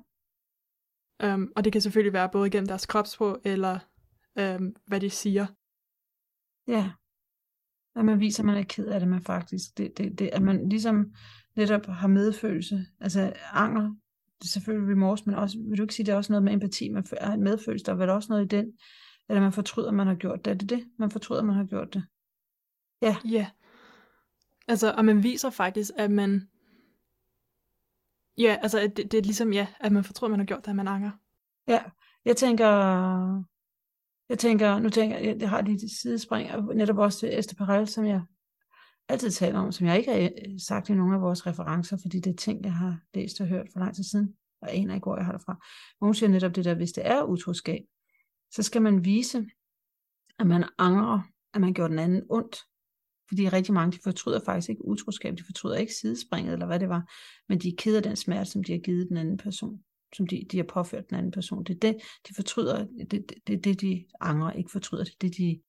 Øhm, 1.23 1.53
og 1.57 1.65
det 1.65 1.73
kan 1.73 1.83
selvfølgelig 1.83 2.13
være 2.13 2.29
både 2.33 2.47
igennem 2.47 2.69
deres 2.69 2.87
kropsprog, 2.87 3.41
eller 3.45 3.79
øhm, 4.39 4.75
hvad 4.87 5.01
de 5.01 5.11
siger. 5.11 5.47
Ja. 6.67 6.91
At 7.97 8.05
man 8.05 8.21
viser, 8.21 8.43
at 8.43 8.47
man 8.47 8.57
er 8.57 8.63
ked 8.63 8.87
af 8.87 9.01
det, 9.01 9.09
man 9.09 9.23
faktisk, 9.23 9.79
det, 9.79 9.99
det, 9.99 10.19
det, 10.19 10.31
at 10.33 10.43
man 10.43 10.69
ligesom 10.69 11.15
netop 11.57 11.87
har 11.87 12.09
medfølelse. 12.09 12.87
Altså 13.01 13.33
anger, 13.53 13.83
det 14.39 14.45
er 14.45 14.49
selvfølgelig 14.49 14.93
remorse, 14.93 15.25
men 15.27 15.35
også, 15.35 15.59
vil 15.69 15.79
du 15.79 15.83
ikke 15.83 15.95
sige, 15.95 16.07
det 16.07 16.13
er 16.13 16.17
også 16.17 16.33
noget 16.33 16.45
med 16.45 16.53
empati, 16.53 16.89
man 16.89 17.07
er 17.13 17.37
medfølelse, 17.37 17.85
der 17.85 17.93
er 17.93 17.97
vel 17.97 18.11
også 18.11 18.33
noget 18.33 18.45
i 18.45 18.57
den, 18.57 18.73
eller 19.29 19.41
man 19.41 19.53
fortryder, 19.53 19.93
man 19.93 20.07
har 20.07 20.15
gjort 20.15 20.45
det. 20.45 20.51
Er 20.51 20.55
det 20.55 20.71
det? 20.71 20.89
Man 20.99 21.11
fortryder, 21.11 21.43
man 21.43 21.57
har 21.57 21.65
gjort 21.65 21.95
det. 21.95 22.05
Ja. 23.03 23.17
Ja. 23.25 23.51
Altså, 24.69 24.93
og 24.93 25.05
man 25.05 25.23
viser 25.23 25.51
faktisk, 25.51 25.91
at 25.97 26.11
man... 26.11 26.49
Ja, 28.39 28.57
altså, 28.63 28.79
at 28.81 28.97
det, 28.97 29.13
det 29.13 29.19
er 29.19 29.23
ligesom, 29.23 29.53
ja, 29.53 29.67
at 29.81 29.93
man 29.93 30.05
fortryder, 30.05 30.31
man 30.31 30.41
har 30.41 30.47
gjort 30.47 30.65
det, 30.65 30.71
at 30.71 30.77
man 30.77 30.89
anger. 30.89 31.11
Ja, 31.69 31.83
jeg 32.25 32.37
tænker, 32.37 32.69
jeg 34.29 34.39
tænker, 34.39 34.79
nu 34.79 34.89
tænker 34.89 35.19
jeg, 35.19 35.37
jeg 35.41 35.51
har 35.51 35.63
lige 35.63 35.85
et 35.85 35.91
sidespring, 36.03 36.51
og 36.51 36.77
netop 36.77 36.99
også 36.99 37.19
til 37.19 37.39
Esther 37.39 37.57
Perel, 37.57 37.89
som 37.89 38.07
jeg 38.07 38.23
altid 39.09 39.31
taler 39.31 39.59
om, 39.59 39.73
som 39.73 39.87
jeg 39.87 39.99
ikke 39.99 40.13
har 40.13 40.21
øh, 40.21 40.61
sagt 40.69 40.89
i 40.89 40.95
nogle 40.95 41.15
af 41.15 41.21
vores 41.21 41.47
referencer, 41.47 41.97
fordi 42.03 42.21
det 42.21 42.31
er 42.31 42.37
ting, 42.37 42.65
jeg 42.65 42.75
har 42.75 43.01
læst 43.15 43.41
og 43.41 43.47
hørt 43.47 43.69
for 43.73 43.79
lang 43.81 43.95
tid 43.95 44.05
siden, 44.05 44.35
og 44.63 44.75
aner 44.75 44.95
ikke, 44.95 45.05
hvor 45.05 45.17
jeg 45.17 45.25
har 45.25 45.33
det 45.33 45.43
fra. 45.43 45.53
Men 46.01 46.07
hun 46.07 46.15
siger 46.15 46.31
netop 46.31 46.57
det 46.57 46.65
der, 46.65 46.75
hvis 46.75 46.93
det 46.93 47.07
er 47.07 47.23
utroskab, 47.23 47.81
så 48.51 48.63
skal 48.63 48.83
man 48.83 49.05
vise, 49.05 49.47
at 50.39 50.47
man 50.47 50.65
angrer, 50.79 51.21
at 51.55 51.61
man 51.61 51.75
gjorde 51.75 51.91
den 51.91 51.99
anden 51.99 52.23
ondt. 52.31 52.57
Fordi 53.29 53.49
rigtig 53.49 53.75
mange, 53.75 53.93
de 53.93 54.03
fortryder 54.05 54.41
faktisk 54.45 54.69
ikke 54.69 54.85
utroskab, 54.85 55.39
de 55.39 55.45
fortryder 55.45 55.77
ikke 55.77 55.95
sidespringet, 56.01 56.53
eller 56.53 56.67
hvad 56.67 56.81
det 56.81 56.89
var, 56.89 57.13
men 57.49 57.59
de 57.59 57.69
er 57.69 57.77
ked 57.79 57.97
af 57.97 58.03
den 58.03 58.17
smerte, 58.17 58.51
som 58.51 58.65
de 58.65 58.73
har 58.73 58.79
givet 58.79 59.09
den 59.09 59.17
anden 59.17 59.37
person, 59.37 59.81
som 60.17 60.27
de, 60.27 60.47
de 60.51 60.57
har 60.57 60.65
påført 60.65 61.11
den 61.11 61.17
anden 61.19 61.33
person. 61.33 61.65
Det 61.65 61.75
er 61.75 61.81
det, 61.81 62.03
de 62.29 62.35
fortryder, 62.35 62.87
det 62.87 63.13
er 63.13 63.23
det, 63.47 63.65
det, 63.65 63.81
de 63.81 64.07
angrer, 64.21 64.53
ikke 64.53 64.71
fortryder, 64.71 65.05
det 65.05 65.13
er 65.13 65.19
det, 65.21 65.37
de 65.37 65.61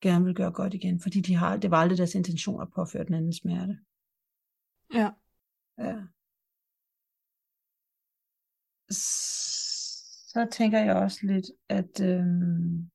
gerne 0.00 0.24
vil 0.24 0.34
gøre 0.34 0.52
godt 0.52 0.74
igen, 0.74 1.00
fordi 1.00 1.20
de 1.20 1.34
har, 1.34 1.56
det 1.56 1.70
var 1.70 1.76
aldrig 1.76 1.98
deres 1.98 2.14
intention 2.14 2.62
at 2.62 2.72
påføre 2.74 3.04
den 3.04 3.14
anden 3.14 3.32
smerte. 3.32 3.78
Ja. 4.94 5.10
Ja. 5.78 6.02
Så 10.32 10.48
tænker 10.52 10.78
jeg 10.78 10.96
også 10.96 11.26
lidt, 11.26 11.46
at, 11.68 12.00
øhm, 12.00 12.90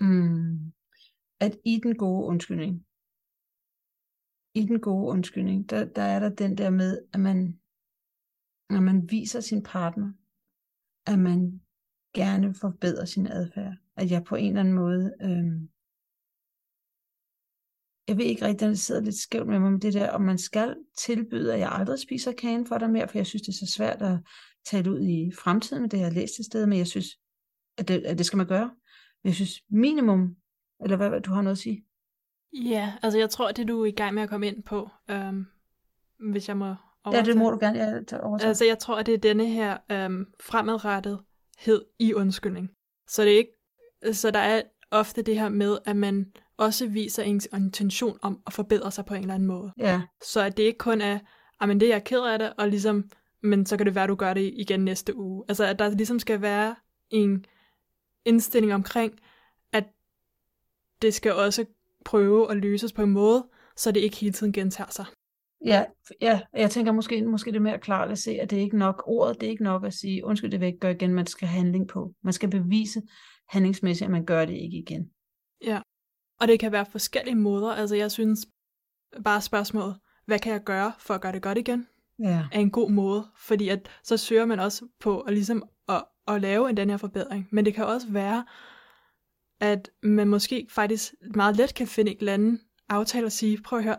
mm, 0.00 0.72
at 1.40 1.58
i 1.64 1.80
den 1.82 1.96
gode 1.96 2.26
undskyldning, 2.26 2.86
i 4.54 4.62
den 4.62 4.80
gode 4.80 5.12
undskyldning, 5.12 5.70
der, 5.70 5.84
der 5.84 6.02
er 6.02 6.18
der 6.18 6.28
den 6.28 6.58
der 6.58 6.70
med, 6.70 7.02
at 7.12 7.20
man, 7.20 7.57
når 8.70 8.80
man 8.80 9.10
viser 9.10 9.40
sin 9.40 9.62
partner, 9.62 10.12
at 11.06 11.18
man 11.18 11.60
gerne 12.14 12.54
forbedrer 12.54 13.04
sin 13.04 13.26
adfærd. 13.26 13.74
At 13.96 14.10
jeg 14.10 14.24
på 14.24 14.36
en 14.36 14.48
eller 14.48 14.60
anden 14.60 14.74
måde, 14.74 15.14
øhm, 15.22 15.68
jeg 18.08 18.18
ved 18.18 18.24
ikke 18.24 18.44
rigtig, 18.44 18.68
den 18.68 18.76
sidder 18.76 19.00
lidt 19.00 19.14
skævt 19.14 19.48
med 19.48 19.58
mig 19.58 19.72
med 19.72 19.80
det 19.80 19.94
der, 19.94 20.10
om 20.10 20.20
man 20.20 20.38
skal 20.38 20.76
tilbyde, 20.98 21.54
at 21.54 21.60
jeg 21.60 21.72
aldrig 21.72 21.98
spiser 21.98 22.32
kagen 22.32 22.66
for 22.66 22.78
dig 22.78 22.90
mere, 22.90 23.08
for 23.08 23.18
jeg 23.18 23.26
synes, 23.26 23.42
det 23.42 23.48
er 23.48 23.66
så 23.66 23.72
svært 23.72 24.02
at 24.02 24.18
tale 24.64 24.92
ud 24.92 25.00
i 25.00 25.32
fremtiden 25.32 25.82
med 25.82 25.90
det, 25.90 25.98
jeg 25.98 26.06
har 26.06 26.12
læst 26.12 26.38
et 26.38 26.44
sted, 26.44 26.66
men 26.66 26.78
jeg 26.78 26.86
synes, 26.86 27.06
at 27.78 27.88
det, 27.88 28.02
at 28.04 28.18
det 28.18 28.26
skal 28.26 28.36
man 28.36 28.46
gøre. 28.46 28.70
Men 29.22 29.28
jeg 29.28 29.34
synes 29.34 29.62
minimum, 29.68 30.36
eller 30.80 30.96
hvad, 30.96 31.08
hvad 31.08 31.20
du 31.20 31.30
har 31.30 31.42
noget 31.42 31.56
at 31.56 31.58
sige? 31.58 31.84
Ja, 32.52 32.94
altså 33.02 33.18
jeg 33.18 33.30
tror, 33.30 33.52
det 33.52 33.68
du 33.68 33.82
er 33.82 33.86
i 33.86 33.90
gang 33.90 34.14
med 34.14 34.22
at 34.22 34.28
komme 34.28 34.46
ind 34.46 34.62
på, 34.62 34.88
øhm, 35.10 35.46
hvis 36.30 36.48
jeg 36.48 36.56
må 36.56 36.74
Ja, 37.12 37.16
overtage. 37.16 37.32
det 37.32 37.42
må 37.42 37.50
du 37.50 37.58
gerne 37.60 37.78
ja, 37.78 38.02
tage 38.08 38.22
overtage. 38.22 38.48
Altså 38.48 38.64
jeg 38.64 38.78
tror, 38.78 38.96
at 38.96 39.06
det 39.06 39.14
er 39.14 39.18
denne 39.18 39.46
her 39.46 39.76
øhm, 39.90 40.26
fremadrettethed 40.40 41.84
i 41.98 42.14
undskyldning. 42.14 42.70
Så 43.08 43.22
det 43.22 43.32
er 43.32 43.38
ikke, 43.38 43.52
så 44.12 44.30
der 44.30 44.38
er 44.38 44.62
ofte 44.90 45.22
det 45.22 45.38
her 45.40 45.48
med, 45.48 45.78
at 45.84 45.96
man 45.96 46.32
også 46.56 46.86
viser 46.86 47.22
en 47.22 47.40
intention 47.54 48.18
om 48.22 48.40
at 48.46 48.52
forbedre 48.52 48.90
sig 48.90 49.04
på 49.04 49.14
en 49.14 49.20
eller 49.20 49.34
anden 49.34 49.48
måde. 49.48 49.72
Ja, 49.78 50.02
Så 50.22 50.40
at 50.40 50.56
det 50.56 50.62
ikke 50.62 50.78
kun 50.78 51.00
er, 51.00 51.18
"Ah, 51.60 51.68
men 51.68 51.80
det 51.80 51.86
er 51.88 51.92
jeg 51.92 52.04
ked 52.04 52.20
af 52.20 52.38
det, 52.38 52.52
og 52.58 52.68
ligesom, 52.68 53.10
men 53.42 53.66
så 53.66 53.76
kan 53.76 53.86
det 53.86 53.94
være, 53.94 54.04
at 54.04 54.08
du 54.08 54.14
gør 54.14 54.34
det 54.34 54.52
igen 54.56 54.80
næste 54.84 55.16
uge. 55.16 55.44
Altså 55.48 55.64
at 55.64 55.78
der 55.78 55.88
ligesom 55.90 56.18
skal 56.18 56.40
være 56.42 56.76
en 57.10 57.44
indstilling 58.24 58.74
omkring, 58.74 59.12
at 59.72 59.84
det 61.02 61.14
skal 61.14 61.32
også 61.34 61.64
prøve 62.04 62.50
at 62.50 62.56
løses 62.56 62.92
på 62.92 63.02
en 63.02 63.10
måde, 63.10 63.46
så 63.76 63.92
det 63.92 64.00
ikke 64.00 64.16
hele 64.16 64.32
tiden 64.32 64.52
gentager 64.52 64.90
sig. 64.90 65.06
Ja, 65.64 65.84
ja, 66.20 66.40
jeg 66.52 66.70
tænker 66.70 66.92
måske, 66.92 67.22
måske 67.22 67.50
det 67.50 67.56
er 67.56 67.60
mere 67.60 67.78
klart 67.78 68.10
at 68.10 68.18
se, 68.18 68.30
at 68.30 68.50
det 68.50 68.58
er 68.58 68.62
ikke 68.62 68.78
nok 68.78 69.02
ordet, 69.06 69.40
det 69.40 69.46
er 69.46 69.50
ikke 69.50 69.64
nok 69.64 69.84
at 69.84 69.94
sige, 69.94 70.24
undskyld, 70.24 70.50
det 70.50 70.60
vil 70.60 70.66
jeg 70.66 70.72
ikke 70.72 70.80
gøre 70.80 70.92
igen, 70.92 71.14
man 71.14 71.26
skal 71.26 71.48
have 71.48 71.62
handling 71.62 71.88
på. 71.88 72.12
Man 72.24 72.32
skal 72.32 72.50
bevise 72.50 73.02
handlingsmæssigt, 73.48 74.06
at 74.06 74.12
man 74.12 74.24
gør 74.24 74.44
det 74.44 74.54
ikke 74.54 74.78
igen. 74.78 75.10
Ja. 75.64 75.80
Og 76.40 76.48
det 76.48 76.60
kan 76.60 76.72
være 76.72 76.86
forskellige 76.86 77.36
måder. 77.36 77.72
Altså 77.72 77.96
jeg 77.96 78.10
synes, 78.10 78.46
bare 79.24 79.40
spørgsmålet, 79.40 79.96
hvad 80.26 80.38
kan 80.38 80.52
jeg 80.52 80.64
gøre 80.64 80.92
for 80.98 81.14
at 81.14 81.20
gøre 81.20 81.32
det 81.32 81.42
godt 81.42 81.58
igen? 81.58 81.86
Ja. 82.18 82.44
er 82.52 82.60
en 82.60 82.70
god 82.70 82.90
måde, 82.90 83.26
fordi 83.36 83.68
at 83.68 83.88
så 84.02 84.16
søger 84.16 84.46
man 84.46 84.60
også 84.60 84.84
på 85.00 85.20
at, 85.20 85.32
ligesom 85.32 85.62
at, 85.88 86.04
at 86.28 86.40
lave 86.40 86.70
en 86.70 86.76
den 86.76 86.90
her 86.90 86.96
forbedring. 86.96 87.48
Men 87.52 87.64
det 87.64 87.74
kan 87.74 87.86
også 87.86 88.06
være, 88.10 88.44
at 89.60 89.90
man 90.02 90.28
måske 90.28 90.66
faktisk 90.70 91.14
meget 91.34 91.56
let 91.56 91.74
kan 91.74 91.86
finde 91.86 92.10
en 92.10 92.16
eller 92.20 92.34
anden 92.34 92.60
aftale 92.88 93.26
og 93.26 93.32
sige, 93.32 93.62
prøv 93.62 93.78
at 93.78 93.84
høre, 93.84 93.96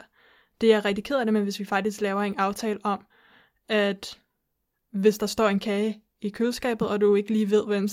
det 0.62 0.70
er 0.72 0.76
jeg 0.76 0.86
rigtig 0.86 1.04
ked 1.04 1.16
af 1.16 1.26
det, 1.26 1.34
men 1.34 1.44
hvis 1.44 1.60
vi 1.60 1.66
faktisk 1.66 2.02
laver 2.02 2.22
en 2.22 2.36
aftale 2.38 2.80
om, 2.84 3.06
at 3.68 4.20
hvis 4.92 5.18
der 5.18 5.26
står 5.26 5.48
en 5.48 5.60
kage 5.60 6.02
i 6.22 6.30
køleskabet, 6.30 6.88
og 6.88 7.02
du 7.02 7.16
ikke 7.16 7.34
lige 7.34 7.52
ved, 7.52 7.66
hvem 7.66 7.88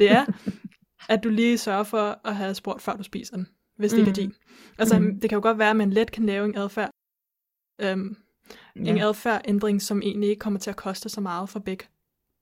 det 0.00 0.10
er, 0.10 0.26
at 1.12 1.24
du 1.24 1.28
lige 1.28 1.58
sørger 1.58 1.82
for 1.82 2.20
at 2.24 2.36
have 2.36 2.54
spurgt, 2.54 2.82
før 2.82 2.96
du 2.96 3.02
spiser 3.02 3.36
den, 3.36 3.48
hvis 3.76 3.90
det 3.90 3.98
mm. 3.98 4.08
ikke 4.08 4.10
er 4.10 4.24
din. 4.24 4.34
Altså, 4.78 4.98
mm. 4.98 5.20
det 5.20 5.30
kan 5.30 5.36
jo 5.36 5.42
godt 5.42 5.58
være, 5.58 5.70
at 5.70 5.76
man 5.76 5.90
let 5.90 6.12
kan 6.12 6.26
lave 6.26 6.44
en 6.44 6.56
adfærd, 6.56 6.90
øhm, 7.78 8.16
ja. 8.76 8.80
en 8.80 8.98
adfærdændring, 8.98 9.82
som 9.82 10.02
egentlig 10.02 10.30
ikke 10.30 10.40
kommer 10.40 10.60
til 10.60 10.70
at 10.70 10.76
koste 10.76 11.08
så 11.08 11.20
meget 11.20 11.48
for 11.48 11.58
begge 11.58 11.84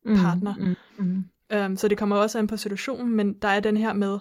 mm. 0.04 0.16
partner. 0.16 0.54
Mm. 0.54 1.04
Mm. 1.04 1.24
Øhm, 1.52 1.76
så 1.76 1.88
det 1.88 1.98
kommer 1.98 2.16
også 2.16 2.38
an 2.38 2.46
på 2.46 2.56
situationen, 2.56 3.16
men 3.16 3.32
der 3.32 3.48
er 3.48 3.60
den 3.60 3.76
her 3.76 3.92
med, 3.92 4.18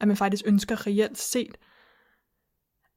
at 0.00 0.08
man 0.08 0.16
faktisk 0.16 0.44
ønsker 0.46 0.86
reelt 0.86 1.18
set, 1.18 1.56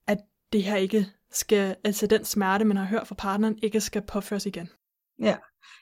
at 0.08 0.18
det 0.54 0.64
her 0.64 0.76
ikke 0.76 1.08
skal, 1.32 1.76
altså 1.84 2.08
den 2.08 2.26
smerte, 2.26 2.66
man 2.66 2.78
har 2.78 2.86
hørt 2.86 3.08
fra 3.08 3.16
partneren, 3.16 3.60
ikke 3.64 3.82
skal 3.82 4.02
påføres 4.02 4.46
igen. 4.46 4.70
Ja, 5.22 5.38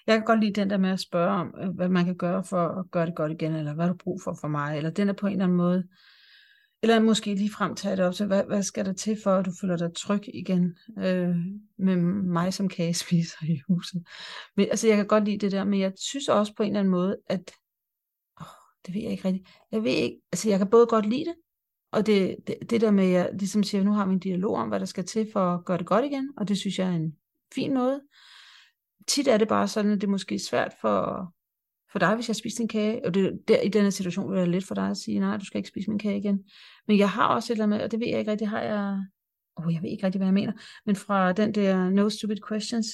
jeg 0.07 0.17
kan 0.17 0.25
godt 0.25 0.39
lide 0.39 0.61
den 0.61 0.69
der 0.69 0.77
med 0.77 0.89
at 0.89 0.99
spørge 0.99 1.31
om, 1.31 1.53
øh, 1.61 1.69
hvad 1.69 1.89
man 1.89 2.05
kan 2.05 2.17
gøre 2.17 2.43
for 2.43 2.67
at 2.79 2.91
gøre 2.91 3.05
det 3.05 3.15
godt 3.15 3.31
igen, 3.31 3.55
eller 3.55 3.73
hvad 3.73 3.87
du 3.87 3.93
brug 3.93 4.21
for 4.23 4.37
for 4.41 4.47
mig, 4.47 4.77
eller 4.77 4.89
den 4.89 5.09
er 5.09 5.13
på 5.13 5.27
en 5.27 5.33
eller 5.33 5.45
anden 5.45 5.57
måde, 5.57 5.83
eller 6.81 6.99
måske 6.99 7.35
lige 7.35 7.51
frem 7.51 7.75
tage 7.75 7.95
det 7.95 8.05
op, 8.05 8.13
så 8.13 8.25
hvad, 8.25 8.43
hvad 8.43 8.63
skal 8.63 8.85
der 8.85 8.93
til 8.93 9.17
for, 9.23 9.35
at 9.35 9.45
du 9.45 9.51
føler 9.61 9.77
dig 9.77 9.95
tryg 9.95 10.21
igen 10.33 10.75
øh, 10.97 11.35
med 11.77 11.95
mig 12.23 12.53
som 12.53 12.69
kagespiser 12.69 13.37
i 13.45 13.59
huset. 13.67 14.03
Men, 14.55 14.67
altså 14.71 14.87
jeg 14.87 14.97
kan 14.97 15.07
godt 15.07 15.25
lide 15.25 15.37
det 15.37 15.51
der, 15.51 15.63
men 15.63 15.79
jeg 15.79 15.93
synes 15.97 16.29
også 16.29 16.53
på 16.57 16.63
en 16.63 16.69
eller 16.69 16.79
anden 16.79 16.91
måde, 16.91 17.17
at 17.27 17.51
åh, 18.41 18.47
det 18.85 18.93
ved 18.93 19.01
jeg 19.01 19.11
ikke 19.11 19.25
rigtigt. 19.25 19.47
Jeg 19.71 19.83
ved 19.83 19.91
ikke, 19.91 20.17
altså 20.31 20.49
jeg 20.49 20.57
kan 20.57 20.69
både 20.69 20.85
godt 20.87 21.09
lide 21.09 21.25
det, 21.25 21.35
og 21.95 22.05
det, 22.05 22.35
det, 22.47 22.55
det 22.69 22.81
der 22.81 22.91
med, 22.91 23.03
at 23.03 23.11
jeg 23.11 23.29
ligesom 23.33 23.63
siger, 23.63 23.83
nu 23.83 23.91
har 23.91 24.05
vi 24.05 24.13
en 24.13 24.19
dialog 24.19 24.55
om, 24.55 24.67
hvad 24.67 24.79
der 24.79 24.85
skal 24.85 25.05
til 25.05 25.29
for 25.33 25.53
at 25.53 25.65
gøre 25.65 25.77
det 25.77 25.85
godt 25.85 26.05
igen, 26.05 26.33
og 26.37 26.47
det 26.47 26.57
synes 26.57 26.79
jeg 26.79 26.87
er 26.87 26.95
en 26.95 27.15
fin 27.53 27.73
måde. 27.73 28.01
Tit 29.07 29.27
er 29.27 29.37
det 29.37 29.47
bare 29.47 29.67
sådan, 29.67 29.91
at 29.91 30.01
det 30.01 30.07
er 30.07 30.11
måske 30.11 30.39
svært 30.39 30.73
for, 30.81 31.27
for 31.91 31.99
dig, 31.99 32.15
hvis 32.15 32.27
jeg 32.27 32.35
spiser 32.35 32.61
en 32.61 32.67
kage, 32.67 33.05
og 33.05 33.13
det, 33.13 33.39
der, 33.47 33.61
i 33.61 33.69
denne 33.69 33.91
situation 33.91 34.29
vil 34.29 34.37
det 34.37 34.41
være 34.41 34.51
let 34.51 34.65
for 34.65 34.75
dig 34.75 34.89
at 34.89 34.97
sige, 34.97 35.19
nej, 35.19 35.37
du 35.37 35.45
skal 35.45 35.57
ikke 35.57 35.69
spise 35.69 35.89
min 35.89 35.99
kage 35.99 36.17
igen. 36.17 36.43
Men 36.87 36.97
jeg 36.97 37.09
har 37.09 37.27
også 37.27 37.53
et 37.53 37.55
eller 37.55 37.63
andet 37.63 37.77
med, 37.77 37.85
og 37.85 37.91
det 37.91 37.99
ved 37.99 38.07
jeg 38.07 38.19
ikke 38.19 38.31
rigtig, 38.31 38.49
har 38.49 38.61
jeg, 38.61 39.05
oh, 39.55 39.73
jeg 39.73 39.81
ved 39.81 39.89
ikke 39.89 40.05
rigtig, 40.05 40.19
hvad 40.19 40.27
jeg 40.27 40.33
mener, 40.33 40.53
men 40.85 40.95
fra 40.95 41.33
den 41.33 41.55
der 41.55 41.89
No 41.89 42.09
Stupid 42.09 42.37
Questions, 42.47 42.87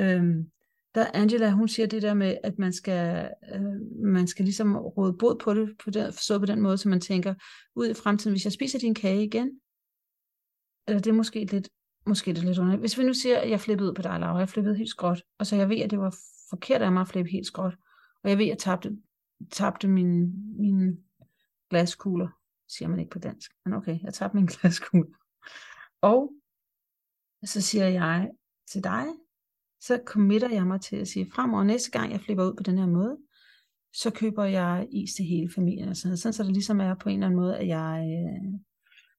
øhm, 0.00 0.50
der 0.96 1.10
Angela, 1.14 1.50
hun 1.50 1.68
siger 1.68 1.86
det 1.86 2.02
der 2.02 2.14
med, 2.14 2.36
at 2.44 2.58
man 2.58 2.72
skal, 2.72 3.30
øh, 3.54 3.62
man 4.04 4.26
skal 4.26 4.44
ligesom 4.44 4.76
råde 4.76 5.12
bod 5.12 5.38
på 5.38 5.54
det, 5.54 5.78
på 5.84 5.90
den, 5.90 6.12
så 6.12 6.38
på 6.38 6.46
den 6.46 6.60
måde, 6.60 6.78
så 6.78 6.88
man 6.88 7.00
tænker, 7.00 7.34
ud 7.74 7.88
i 7.88 7.94
fremtiden, 7.94 8.32
hvis 8.32 8.44
jeg 8.44 8.52
spiser 8.52 8.78
din 8.78 8.94
kage 8.94 9.24
igen, 9.24 9.60
eller 10.88 11.00
det 11.00 11.10
er 11.10 11.14
måske 11.14 11.44
lidt, 11.44 11.68
måske 12.06 12.32
det 12.32 12.38
er 12.38 12.46
lidt 12.46 12.58
underligt. 12.58 12.80
Hvis 12.80 12.98
vi 12.98 13.04
nu 13.04 13.14
siger, 13.14 13.38
at 13.38 13.50
jeg 13.50 13.60
flippede 13.60 13.88
ud 13.88 13.94
på 13.94 14.02
dig, 14.02 14.20
Laura, 14.20 14.38
jeg 14.38 14.48
flippede 14.48 14.76
helt 14.76 14.90
skråt, 14.90 15.22
og 15.38 15.46
så 15.46 15.56
jeg 15.56 15.68
ved, 15.68 15.80
at 15.80 15.90
det 15.90 15.98
var 15.98 16.16
forkert 16.50 16.82
af 16.82 16.92
mig 16.92 17.00
at 17.00 17.08
flippe 17.08 17.30
helt 17.30 17.46
skråt, 17.46 17.76
og 18.24 18.30
jeg 18.30 18.38
ved, 18.38 18.44
at 18.44 18.48
jeg 18.48 18.58
tabte, 18.58 18.96
tabte 19.52 19.88
mine, 19.88 20.32
mine 20.58 20.96
glaskugler, 21.70 22.28
siger 22.68 22.88
man 22.88 22.98
ikke 22.98 23.10
på 23.10 23.18
dansk, 23.18 23.50
men 23.64 23.74
okay, 23.74 23.98
jeg 24.02 24.14
tabte 24.14 24.36
mine 24.36 24.48
glaskugler. 24.60 25.16
Og 26.00 26.32
så 27.44 27.60
siger 27.60 27.88
jeg 27.88 28.30
til 28.72 28.84
dig, 28.84 29.06
så 29.86 30.00
committer 30.04 30.50
jeg 30.50 30.66
mig 30.66 30.80
til 30.80 30.96
at 30.96 31.08
sige, 31.08 31.30
fremover 31.34 31.64
næste 31.64 31.90
gang 31.90 32.12
jeg 32.12 32.20
flipper 32.20 32.44
ud 32.44 32.54
på 32.54 32.62
den 32.62 32.78
her 32.78 32.86
måde, 32.86 33.16
så 33.92 34.10
køber 34.10 34.44
jeg 34.44 34.88
is 34.92 35.14
til 35.14 35.24
hele 35.24 35.50
familien. 35.54 35.88
Og 35.88 35.96
sådan, 35.96 36.16
sådan 36.16 36.32
så 36.32 36.42
det 36.42 36.52
ligesom 36.52 36.80
er 36.80 36.94
på 36.94 37.08
en 37.08 37.14
eller 37.14 37.26
anden 37.26 37.40
måde, 37.40 37.58
at 37.58 37.68
jeg 37.68 38.06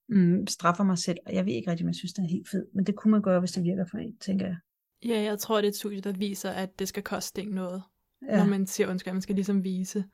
øh, 0.10 0.18
mm, 0.18 0.48
straffer 0.48 0.84
mig 0.84 0.98
selv. 0.98 1.18
Og 1.26 1.34
jeg 1.34 1.46
ved 1.46 1.54
ikke 1.54 1.72
rigtig, 1.72 1.86
om 1.86 1.88
jeg 1.88 1.96
synes, 1.96 2.14
det 2.14 2.24
er 2.24 2.30
helt 2.30 2.50
fedt. 2.50 2.76
Men 2.76 2.86
det 2.86 2.96
kunne 2.96 3.12
man 3.12 3.22
gøre, 3.22 3.40
hvis 3.40 3.52
det 3.52 3.64
virker 3.64 3.86
for 3.92 3.98
en, 3.98 4.18
tænker 4.18 4.46
jeg. 4.46 4.58
Ja, 5.06 5.22
jeg 5.22 5.40
tror, 5.40 5.56
det 5.56 5.64
er 5.64 5.70
et 5.70 5.76
studie, 5.76 6.02
der 6.02 6.12
viser, 6.12 6.50
at 6.50 6.80
det 6.80 6.88
skal 6.88 7.04
koste 7.04 7.42
ikke 7.42 7.56
noget. 7.56 7.84
Ja. 8.30 8.38
Når 8.38 8.46
man 8.46 8.68
siger 8.68 8.90
undskyld, 8.90 9.14
man 9.14 9.22
skal 9.22 9.36
ligesom 9.36 9.64
vise, 9.64 10.06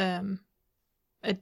um, 0.00 0.38
at 1.22 1.36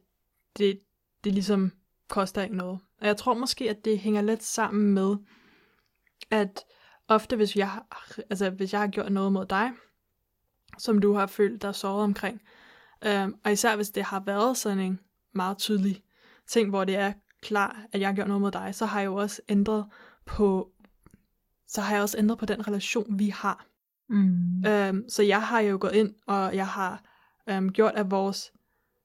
det, 0.59 0.81
det 1.25 1.33
ligesom 1.33 1.73
koster 2.09 2.43
ikke 2.43 2.57
noget. 2.57 2.81
Og 3.01 3.07
jeg 3.07 3.17
tror 3.17 3.35
måske, 3.35 3.71
at 3.71 3.85
det 3.85 3.99
hænger 3.99 4.23
lidt 4.23 4.43
sammen 4.43 4.95
med, 4.95 5.17
at 6.31 6.65
ofte 7.15 7.37
hvis 7.37 7.57
jeg, 7.57 7.71
altså, 8.31 8.51
hvis 8.51 8.73
jeg 8.73 8.81
har 8.81 8.89
gjort 8.89 9.13
noget 9.13 9.33
mod 9.33 9.47
dig, 9.47 9.71
som 10.79 10.99
du 10.99 11.15
har 11.15 11.27
følt 11.27 11.63
dig 11.63 11.75
såret 11.75 12.05
omkring, 12.05 12.41
øhm, 13.07 13.35
og 13.45 13.53
især 13.53 13.77
hvis 13.77 13.91
det 13.91 14.03
har 14.03 14.23
været 14.27 14.57
sådan 14.57 14.79
en 14.79 15.01
meget 15.35 15.59
tydelig 15.59 16.03
ting, 16.47 16.71
hvor 16.71 16.85
det 16.85 16.97
er 16.97 17.13
klar, 17.43 17.85
at 17.93 18.01
jeg 18.01 18.09
har 18.09 18.15
gjort 18.15 18.29
noget 18.29 18.41
mod 18.41 18.51
dig, 18.51 18.75
så 18.75 18.87
har 18.87 19.01
jeg 19.01 19.07
jo 19.07 19.15
også 19.15 19.43
ændret 19.49 19.87
på, 20.25 20.71
så 21.67 21.81
har 21.81 21.95
jeg 21.95 22.03
også 22.03 22.19
ændret 22.19 22.39
på 22.39 22.47
den 22.47 22.69
relation, 22.69 23.19
vi 23.19 23.29
har. 23.29 23.67
Mm. 24.09 24.65
Øhm, 24.67 25.09
så 25.09 25.23
jeg 25.23 25.43
har 25.43 25.61
jo 25.61 25.79
gået 25.81 25.95
ind, 25.95 26.15
og 26.27 26.57
jeg 26.57 26.67
har 26.67 27.05
øhm, 27.49 27.73
gjort, 27.73 27.93
at 27.95 28.11
vores 28.11 28.53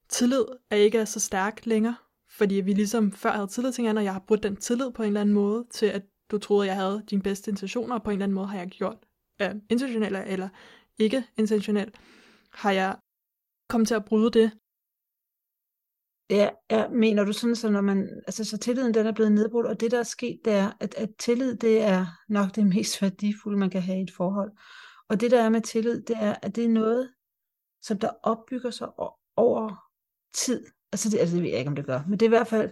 tillid 0.10 0.46
er 0.70 0.76
ikke 0.76 0.98
er 0.98 1.06
så 1.06 1.20
stærk 1.20 1.65
længere, 1.65 1.96
fordi 2.30 2.56
vi 2.56 2.74
ligesom 2.74 3.12
før 3.12 3.32
havde 3.32 3.48
tillid 3.48 3.72
til 3.72 3.82
hinanden, 3.82 3.98
og 3.98 4.04
jeg 4.04 4.13
har 4.13 4.24
brugt 4.28 4.43
den 4.43 4.56
tillid 4.56 4.91
på 4.91 5.04
en 5.04 5.08
eller 5.08 5.22
anden 5.22 5.36
måde 5.36 5.65
til, 5.72 5.86
at 5.86 6.04
du 6.32 6.38
troede, 6.38 6.68
jeg 6.68 6.76
havde 6.76 7.04
dine 7.10 7.22
bedste 7.22 7.52
intentioner, 7.52 7.96
og 7.96 8.04
på 8.04 8.10
en 8.10 8.13
eller 8.13 8.26
anden 8.26 8.36
måde 8.36 8.48
har 8.48 8.58
jeg 8.58 8.68
gjort 8.68 8.98
øh, 9.42 9.56
intentionelt 9.70 10.18
eller 10.18 10.50
ikke 10.98 11.24
intentionelt, 11.38 11.96
har 12.52 12.72
jeg 12.72 12.98
kommet 13.70 13.88
til 13.88 13.96
at 13.96 14.06
bryde 14.06 14.32
det. 14.32 14.52
Ja, 16.30 16.50
ja, 16.72 16.88
mener 16.90 17.24
du 17.24 17.34
sådan, 17.34 17.56
så 17.56 17.70
når 17.70 17.82
man, 17.82 18.22
altså 18.28 18.44
så 18.44 18.58
tilliden 18.58 18.94
den 18.94 19.06
er 19.06 19.12
blevet 19.12 19.32
nedbrudt, 19.32 19.68
og 19.68 19.80
det 19.80 19.92
der 19.92 20.00
er 20.00 20.04
sket, 20.04 20.40
det 20.46 20.54
er, 20.54 20.72
at, 20.80 20.96
at 20.96 21.10
tillid, 21.20 21.56
det 21.56 21.82
er 21.82 22.06
nok 22.30 22.56
det 22.56 22.68
mest 22.68 23.02
værdifulde, 23.02 23.58
man 23.58 23.70
kan 23.70 23.82
have 23.82 24.00
i 24.00 24.04
et 24.04 24.12
forhold. 24.12 24.52
Og 25.10 25.22
det 25.22 25.32
der 25.32 25.42
er 25.44 25.50
med 25.50 25.62
tillid, 25.62 26.02
det 26.02 26.16
er, 26.20 26.36
at 26.42 26.56
det 26.56 26.66
er 26.66 26.70
noget, 26.70 27.13
som 27.82 28.00
der 28.00 28.10
opbygger 28.24 28.72
sig 28.72 28.88
over 29.36 29.76
tid. 30.34 30.66
Altså 30.92 31.10
det, 31.10 31.20
altså 31.20 31.36
det 31.36 31.44
ved 31.44 31.50
jeg 31.50 31.60
ikke, 31.60 31.70
om 31.70 31.76
det 31.76 31.86
gør, 31.86 32.02
men 32.08 32.20
det 32.20 32.22
er 32.22 32.30
i 32.30 32.38
hvert 32.38 32.48
fald, 32.48 32.72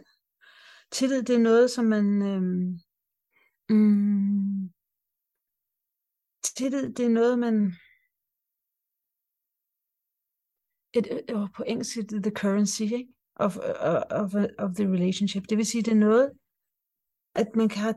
tillid, 0.91 1.23
det 1.23 1.35
er 1.35 1.39
noget, 1.39 1.71
som 1.71 1.85
man, 1.85 2.21
øhm, 2.21 2.79
Mm. 3.69 4.69
Tillid, 6.43 6.93
det 6.93 7.05
er 7.05 7.09
noget, 7.09 7.39
man... 7.39 7.55
Et, 10.97 11.07
øh, 11.11 11.17
et, 11.17 11.51
på 11.55 11.63
engelsk 11.67 11.95
det 11.95 12.23
the 12.23 12.31
currency 12.31 12.81
ikke? 12.81 13.13
Of, 13.35 13.57
øh, 13.57 14.01
of, 14.21 14.35
øh, 14.35 14.49
of 14.59 14.69
the 14.75 14.85
relationship. 14.95 15.43
Det 15.49 15.57
vil 15.57 15.65
sige, 15.65 15.83
det 15.83 15.91
er 15.91 16.05
noget, 16.09 16.31
at 17.35 17.47
man 17.55 17.69
kan 17.69 17.81
have... 17.81 17.95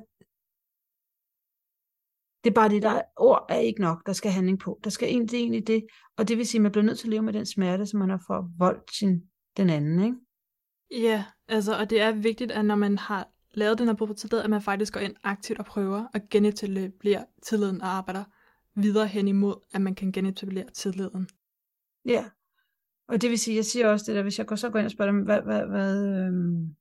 Det 2.45 2.51
er 2.51 2.55
bare 2.55 2.69
det, 2.69 2.83
der 2.83 3.03
ord 3.17 3.47
er 3.49 3.59
ikke 3.59 3.81
nok, 3.81 4.07
der 4.07 4.13
skal 4.13 4.31
handling 4.31 4.59
på. 4.59 4.81
Der 4.85 4.91
skal 4.91 5.09
egentlig, 5.09 5.39
egentlig 5.39 5.67
det, 5.67 5.87
og 6.17 6.29
det 6.29 6.37
vil 6.37 6.47
sige, 6.47 6.59
at 6.59 6.63
man 6.63 6.73
bliver 6.73 6.85
nødt 6.85 6.99
til 6.99 7.07
at 7.07 7.11
leve 7.11 7.23
med 7.23 7.33
den 7.33 7.47
smerte, 7.47 7.87
som 7.87 8.01
man 8.01 8.11
har 8.11 8.23
forvoldt 8.27 8.95
sin, 8.95 9.31
den 9.57 9.71
anden, 9.71 10.05
ikke? 10.05 10.19
Ja, 11.09 11.25
altså, 11.49 11.79
og 11.81 11.91
det 11.91 12.01
er 12.01 12.13
vigtigt, 12.13 12.53
at 12.53 12.65
når 12.65 12.77
man 12.77 12.99
har 12.99 13.29
lavet 13.59 13.79
den 13.79 13.87
her 13.87 13.95
pubertet, 13.95 14.41
at 14.41 14.51
man 14.51 14.63
faktisk 14.63 14.93
går 14.93 15.01
ind 15.01 15.17
aktivt 15.23 15.59
og 15.59 15.65
prøver 15.65 16.07
at 16.15 16.29
genetablere 16.29 17.25
tilliden 17.43 17.81
og 17.81 17.89
arbejder 17.89 18.25
videre 18.75 19.07
hen 19.07 19.29
imod, 19.29 19.55
at 19.73 19.81
man 19.81 19.95
kan 19.95 20.13
genetablere 20.13 20.71
tilliden. 20.71 21.29
Ja, 22.05 22.25
og 23.09 23.23
det 23.23 23.31
vil 23.31 23.39
sige, 23.39 23.57
jeg 23.57 23.65
siger 23.65 23.89
også 23.89 24.05
det 24.07 24.17
der, 24.17 24.23
hvis 24.23 24.39
jeg 24.39 24.47
går 24.47 24.57
så 24.57 24.71
går 24.71 24.79
ind 24.79 24.87
og 24.87 24.91
spørger 24.91 25.13
dem, 25.13 25.23
hvad, 25.23 25.43
hvad, 25.43 25.67
hvad 25.67 26.07
øhm, 26.07 26.77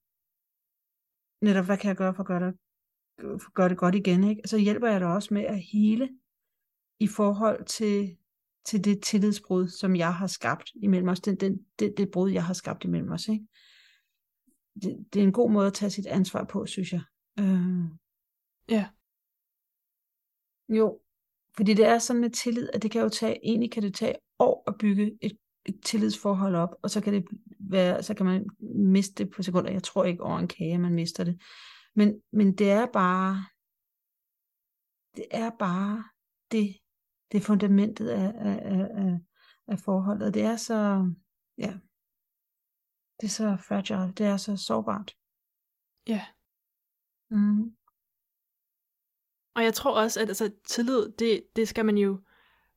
netop, 1.42 1.66
hvad 1.66 1.78
kan 1.78 1.88
jeg 1.88 1.96
gøre 1.96 2.14
for 2.14 2.24
at 2.24 2.28
gøre 2.28 2.48
det, 2.48 2.56
for 3.20 3.48
at 3.48 3.54
gøre 3.54 3.70
det 3.70 3.78
godt 3.78 3.96
igen, 3.96 4.24
ikke? 4.24 4.42
så 4.46 4.58
hjælper 4.58 4.88
jeg 4.88 5.00
dig 5.00 5.08
også 5.08 5.34
med 5.34 5.44
at 5.44 5.62
hele 5.62 6.10
i 7.00 7.08
forhold 7.08 7.66
til, 7.66 8.18
til 8.66 8.84
det 8.84 9.04
tillidsbrud, 9.04 9.68
som 9.68 9.96
jeg 9.96 10.14
har 10.14 10.28
skabt 10.28 10.72
imellem 10.76 11.10
os, 11.10 11.20
den, 11.20 11.36
den, 11.36 11.60
det, 11.80 11.94
det 11.98 12.12
brud, 12.12 12.32
jeg 12.32 12.46
har 12.46 12.54
skabt 12.54 12.84
imellem 12.84 13.12
os. 13.12 13.28
Ikke? 13.28 13.48
Det, 14.82 15.06
det 15.14 15.20
er 15.20 15.24
en 15.24 15.32
god 15.32 15.52
måde 15.52 15.68
at 15.68 15.74
tage 15.74 15.90
sit 15.90 16.06
ansvar 16.06 16.44
på, 16.44 16.66
synes 16.66 16.94
jeg. 16.94 17.02
Øh. 17.40 17.86
Ja. 18.70 18.90
Jo, 20.70 21.00
fordi 21.56 21.74
det 21.74 21.86
er 21.86 22.00
sådan 22.00 22.22
med 22.22 22.30
tillid, 22.30 22.70
at 22.74 22.84
det 22.84 22.92
kan 22.92 23.02
jo 23.02 23.10
tage, 23.10 23.40
egentlig 23.44 23.72
kan 23.72 23.84
det 23.84 23.96
tage 23.96 24.16
år 24.40 24.64
at 24.68 24.76
bygge 24.80 25.18
et, 25.22 25.38
et 25.66 25.80
tillidsforhold 25.84 26.56
op, 26.56 26.76
og 26.82 26.90
så 26.90 27.02
kan 27.02 27.14
det 27.14 27.26
være, 27.60 28.04
så 28.04 28.14
kan 28.14 28.26
man 28.26 28.50
miste 28.76 29.24
det 29.24 29.32
på 29.32 29.44
sekunder. 29.44 29.72
Jeg 29.72 29.84
tror 29.84 30.04
ikke 30.04 30.24
over 30.24 30.40
en 30.40 30.48
kage, 30.48 30.78
man 30.78 30.94
mister 30.94 31.24
det. 31.24 31.42
Men, 31.96 32.22
men 32.32 32.56
det 32.56 32.70
er 32.70 32.86
bare, 32.94 33.46
det 35.16 35.26
er 35.32 35.50
bare 35.60 36.04
det, 36.52 36.76
det 37.32 37.38
er 37.38 37.42
fundamentet 37.42 38.10
af, 38.10 38.34
af, 38.36 38.88
af, 38.92 39.20
af 39.68 39.80
forholdet. 39.80 40.34
Det 40.34 40.42
er 40.42 40.56
så, 40.56 41.12
ja, 41.58 41.78
det 43.22 43.28
er 43.28 43.32
så 43.32 43.58
fragile, 43.68 44.14
det 44.18 44.26
er 44.26 44.38
så 44.38 44.58
sårbart. 44.58 45.16
Ja. 46.08 46.26
Mm. 47.30 47.74
Og 49.56 49.64
jeg 49.64 49.74
tror 49.74 50.02
også, 50.02 50.22
at 50.22 50.28
altså, 50.28 50.52
tillid, 50.68 51.12
det, 51.20 51.44
det 51.56 51.68
skal 51.68 51.86
man 51.86 51.98
jo 51.98 52.20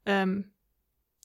øhm, 0.09 0.45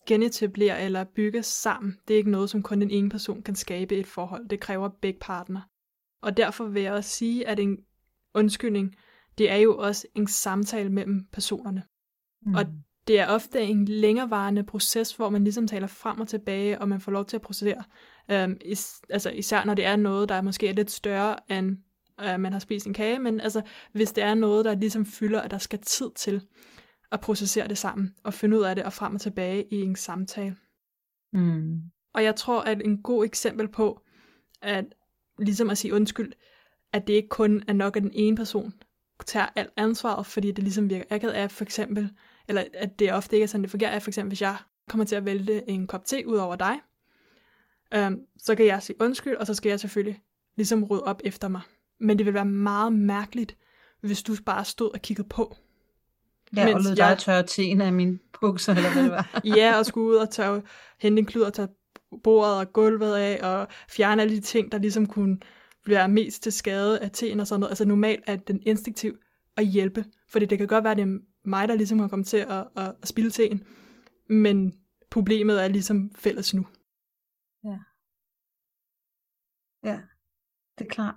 genetablere 0.06 0.82
eller 0.82 1.04
bygge 1.04 1.43
sammen. 1.43 1.97
Det 2.08 2.13
er 2.13 2.17
ikke 2.17 2.32
noget, 2.32 2.49
som 2.49 2.63
kun 2.63 2.82
den 2.82 2.91
ene 2.91 3.10
person 3.10 3.41
kan 3.41 3.56
skabe 3.56 3.95
et 3.95 4.08
forhold. 4.08 4.49
Det 4.49 4.60
kræver 4.60 4.89
begge 4.89 5.19
partner. 5.19 5.62
Og 6.21 6.38
derfor 6.38 6.65
vil 6.65 6.84
jeg 6.84 6.93
også 6.93 7.10
sige, 7.10 7.47
at 7.47 7.60
en 7.60 7.78
undskyldning, 8.34 8.95
det 9.38 9.51
er 9.51 9.56
jo 9.56 9.78
også 9.78 10.08
en 10.15 10.28
samtale 10.28 10.89
mellem 10.89 11.28
personerne. 11.32 11.84
Mm. 12.41 12.56
Og 12.56 12.65
det 13.08 13.19
er 13.19 13.28
ofte 13.28 13.62
en 13.62 13.86
længerevarende 13.86 14.63
proces, 14.63 15.15
hvor 15.15 15.30
man 15.30 15.43
ligesom 15.43 15.67
taler 15.67 15.88
frem 15.88 16.19
og 16.19 16.28
tilbage, 16.28 16.82
og 16.82 16.89
man 16.89 17.01
får 17.01 17.12
lov 17.12 17.25
til 17.25 17.38
at 17.38 17.41
procedere. 17.41 17.84
Um, 18.34 18.58
is, 18.62 19.02
altså 19.10 19.30
især 19.30 19.64
når 19.66 19.74
det 19.74 19.86
er 19.86 19.96
noget, 19.96 20.30
der 20.30 20.42
måske 20.42 20.68
er 20.68 20.74
lidt 20.74 20.92
større, 20.92 21.36
end 21.50 21.78
uh, 22.22 22.40
man 22.40 22.52
har 22.54 22.60
spist 22.60 22.88
en 22.88 22.94
kage, 22.94 23.20
men 23.20 23.42
altså 23.42 23.62
hvis 23.92 24.12
det 24.12 24.24
er 24.24 24.34
noget, 24.34 24.66
der 24.66 24.76
ligesom 24.76 25.06
fylder, 25.06 25.42
at 25.42 25.52
der 25.52 25.58
skal 25.58 25.80
tid 25.80 26.10
til 26.16 26.42
at 27.12 27.22
processere 27.22 27.68
det 27.68 27.78
sammen, 27.78 28.16
og 28.24 28.34
finde 28.34 28.58
ud 28.58 28.64
af 28.64 28.76
det, 28.76 28.84
og 28.84 28.94
frem 28.94 29.16
og 29.16 29.22
tilbage 29.22 29.66
i 29.72 29.82
en 29.82 29.96
samtale. 29.96 30.56
Mm. 31.34 31.82
Og 32.14 32.24
jeg 32.24 32.36
tror, 32.36 32.62
at 32.62 32.82
en 32.86 33.02
god 33.02 33.26
eksempel 33.26 33.68
på, 33.68 34.02
at 34.62 34.86
ligesom 35.40 35.70
at 35.70 35.78
sige 35.78 35.94
undskyld, 35.94 36.34
at 36.94 37.08
det 37.08 37.14
ikke 37.14 37.30
kun 37.30 37.64
er 37.68 37.74
nok, 37.74 37.98
at 37.98 38.04
den 38.04 38.12
ene 38.14 38.36
person 38.36 38.74
tager 39.26 39.48
alt 39.56 39.70
ansvaret, 39.78 40.26
fordi 40.26 40.52
det 40.52 40.64
ligesom 40.64 40.90
virker 40.90 41.06
akavet 41.10 41.34
af 41.34 41.52
for 41.52 41.64
eksempel, 41.64 42.10
eller 42.48 42.64
at 42.74 43.00
det 43.00 43.14
ofte 43.14 43.36
ikke 43.36 43.44
er 43.44 43.48
sådan, 43.48 43.64
det 43.64 43.72
fungerer, 43.72 43.92
at 43.92 44.02
for 44.02 44.10
eksempel 44.10 44.30
hvis 44.30 44.42
jeg 44.42 44.58
kommer 44.90 45.06
til 45.06 45.16
at 45.16 45.26
vælte 45.26 45.70
en 45.70 45.88
kop 45.88 46.06
te 46.06 46.28
ud 46.28 46.38
over 46.38 46.56
dig, 46.56 46.80
øhm, 47.93 48.19
så 48.38 48.56
kan 48.56 48.65
jeg 48.65 48.84
sige 48.84 48.95
undskyld, 49.02 49.36
og 49.36 49.48
så 49.48 49.54
skal 49.54 49.69
jeg 49.69 49.80
selvfølgelig 49.80 50.21
ligesom 50.56 50.84
rydde 50.84 51.04
op 51.04 51.21
efter 51.24 51.48
mig. 51.48 51.62
Men 52.00 52.17
det 52.17 52.26
vil 52.26 52.34
være 52.34 52.45
meget 52.45 52.93
mærkeligt, 52.93 53.58
hvis 54.02 54.24
du 54.24 54.36
bare 54.45 54.65
stod 54.65 54.93
og 54.93 55.02
kiggede 55.02 55.28
på. 55.28 55.56
Ja, 56.56 56.76
og 56.76 56.82
lød 56.82 56.95
dig 56.95 57.17
tørre 57.19 57.43
teen 57.43 57.82
af 57.82 57.93
mine 57.93 58.19
bukser, 58.41 58.76
eller 58.76 58.93
hvad 58.93 59.04
det 59.04 59.12
var. 59.12 59.41
ja, 59.58 59.78
og 59.78 59.86
skulle 59.86 60.08
ud 60.08 60.15
og 60.15 60.30
tørre, 60.30 60.62
hente 61.00 61.19
en 61.19 61.26
klud 61.26 61.41
og 61.41 61.54
tage 61.54 61.67
bordet 62.24 62.58
og 62.58 62.74
gulvet 62.74 63.15
af, 63.15 63.39
og 63.43 63.67
fjerne 63.89 64.21
alle 64.21 64.36
de 64.36 64.41
ting, 64.41 64.71
der 64.71 64.78
ligesom 64.78 65.06
kunne 65.06 65.38
være 65.88 66.10
mest 66.10 66.43
til 66.43 66.52
skade 66.52 67.00
af 67.00 67.12
teen 67.12 67.39
og 67.39 67.48
sådan 67.48 67.60
noget. 67.60 67.71
Altså 67.71 67.86
normalt 67.86 68.24
er 68.28 68.36
den 68.36 68.62
instinktiv 68.65 69.17
at 69.58 69.65
hjælpe, 69.65 70.06
fordi 70.30 70.45
det 70.45 70.58
kan 70.58 70.67
godt 70.67 70.84
være, 70.84 70.91
at 70.91 70.98
det 70.98 71.04
er 71.04 71.17
mig, 71.45 71.67
der 71.67 71.76
ligesom 71.76 72.00
har 72.00 72.08
kommet 72.08 72.28
til 72.28 72.38
at, 72.38 72.67
at, 72.78 72.93
at 73.02 73.08
spille 73.08 73.32
teen, 73.32 73.63
men 74.30 74.74
problemet 75.12 75.63
er 75.63 75.67
ligesom 75.67 76.12
fælles 76.15 76.54
nu. 76.54 76.65
Ja. 77.65 77.80
Ja, 79.84 80.01
det 80.78 80.86
er 80.86 80.89
klart. 80.89 81.15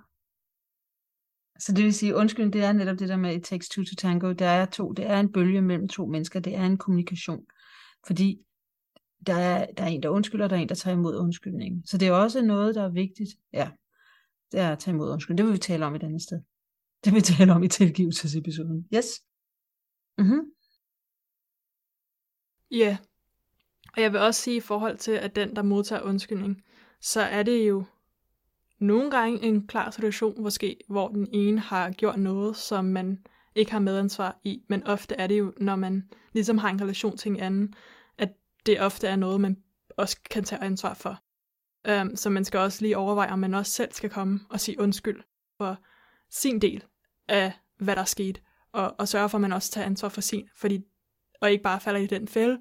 Så 1.59 1.73
det 1.73 1.83
vil 1.83 1.93
sige, 1.93 2.15
undskyld, 2.15 2.51
det 2.51 2.63
er 2.63 2.73
netop 2.73 2.99
det 2.99 3.09
der 3.09 3.17
med, 3.17 3.35
it 3.35 3.43
takes 3.43 3.69
two 3.69 3.83
to 3.83 3.95
tango. 3.97 4.33
der 4.33 4.45
er 4.45 4.65
to, 4.65 4.91
det 4.91 5.05
er 5.05 5.19
en 5.19 5.31
bølge 5.31 5.61
mellem 5.61 5.87
to 5.87 6.05
mennesker, 6.05 6.39
det 6.39 6.55
er 6.55 6.65
en 6.65 6.77
kommunikation. 6.77 7.45
Fordi 8.07 8.45
der 9.27 9.33
er, 9.33 9.65
der 9.77 9.83
er 9.83 9.87
en, 9.87 10.03
der 10.03 10.09
undskylder, 10.09 10.45
og 10.45 10.49
der 10.49 10.55
er 10.55 10.61
en, 10.61 10.69
der 10.69 10.75
tager 10.75 10.97
imod 10.97 11.17
undskyldningen. 11.17 11.85
Så 11.85 11.97
det 11.97 12.07
er 12.07 12.11
også 12.11 12.41
noget, 12.41 12.75
der 12.75 12.83
er 12.83 12.89
vigtigt. 12.89 13.29
Ja, 13.53 13.71
det 14.51 14.59
er 14.59 14.71
at 14.71 14.79
tage 14.79 14.95
imod 14.95 15.11
undskyldning. 15.11 15.37
Det 15.37 15.45
vil 15.45 15.53
vi 15.53 15.57
tale 15.57 15.85
om 15.85 15.95
et 15.95 16.03
andet 16.03 16.21
sted. 16.21 16.41
Det 17.03 17.13
vil 17.13 17.15
vi 17.15 17.21
tale 17.21 17.53
om 17.53 17.63
i 17.63 17.67
tilgivelsesepisoden. 17.67 18.87
Yes. 18.93 19.23
Mm-hmm. 20.17 20.41
Ja 22.71 22.97
og 23.95 24.01
jeg 24.01 24.13
vil 24.13 24.21
også 24.21 24.41
sige 24.41 24.57
i 24.57 24.59
forhold 24.59 24.97
til, 24.97 25.11
at 25.11 25.35
den, 25.35 25.55
der 25.55 25.61
modtager 25.61 26.01
undskyldning, 26.01 26.63
så 27.01 27.21
er 27.21 27.43
det 27.43 27.67
jo 27.69 27.83
nogle 28.79 29.11
gange 29.11 29.43
en 29.43 29.67
klar 29.67 29.91
situation, 29.91 30.41
måske, 30.41 30.77
hvor 30.87 31.07
den 31.07 31.27
ene 31.33 31.59
har 31.59 31.91
gjort 31.91 32.19
noget, 32.19 32.57
som 32.57 32.85
man 32.85 33.25
ikke 33.55 33.71
har 33.71 33.79
medansvar 33.79 34.39
i, 34.43 34.63
men 34.69 34.87
ofte 34.87 35.15
er 35.15 35.27
det 35.27 35.39
jo, 35.39 35.53
når 35.57 35.75
man 35.75 36.09
ligesom 36.33 36.57
har 36.57 36.69
en 36.69 36.81
relation 36.81 37.17
til 37.17 37.31
en 37.31 37.39
anden, 37.39 37.73
at 38.17 38.29
det 38.65 38.81
ofte 38.81 39.07
er 39.07 39.15
noget, 39.15 39.41
man 39.41 39.57
også 39.97 40.17
kan 40.29 40.43
tage 40.43 40.63
ansvar 40.63 40.93
for. 40.93 41.19
Um, 42.01 42.15
så 42.15 42.29
man 42.29 42.45
skal 42.45 42.59
også 42.59 42.81
lige 42.81 42.97
overveje, 42.97 43.31
om 43.31 43.39
man 43.39 43.53
også 43.53 43.71
selv 43.71 43.91
skal 43.91 44.09
komme 44.09 44.39
og 44.49 44.59
sige 44.59 44.79
undskyld 44.79 45.23
for 45.57 45.77
sin 46.29 46.61
del 46.61 46.83
af, 47.27 47.53
hvad 47.77 47.95
der 47.95 48.01
er 48.01 48.05
sket, 48.05 48.41
og, 48.71 48.95
og 48.99 49.07
sørge 49.07 49.29
for, 49.29 49.37
at 49.37 49.41
man 49.41 49.53
også 49.53 49.71
tager 49.71 49.85
ansvar 49.85 50.09
for 50.09 50.21
sin, 50.21 50.49
fordi, 50.55 50.79
og 51.41 51.51
ikke 51.51 51.63
bare 51.63 51.79
falder 51.79 51.99
i 51.99 52.07
den 52.07 52.27
fælde, 52.27 52.59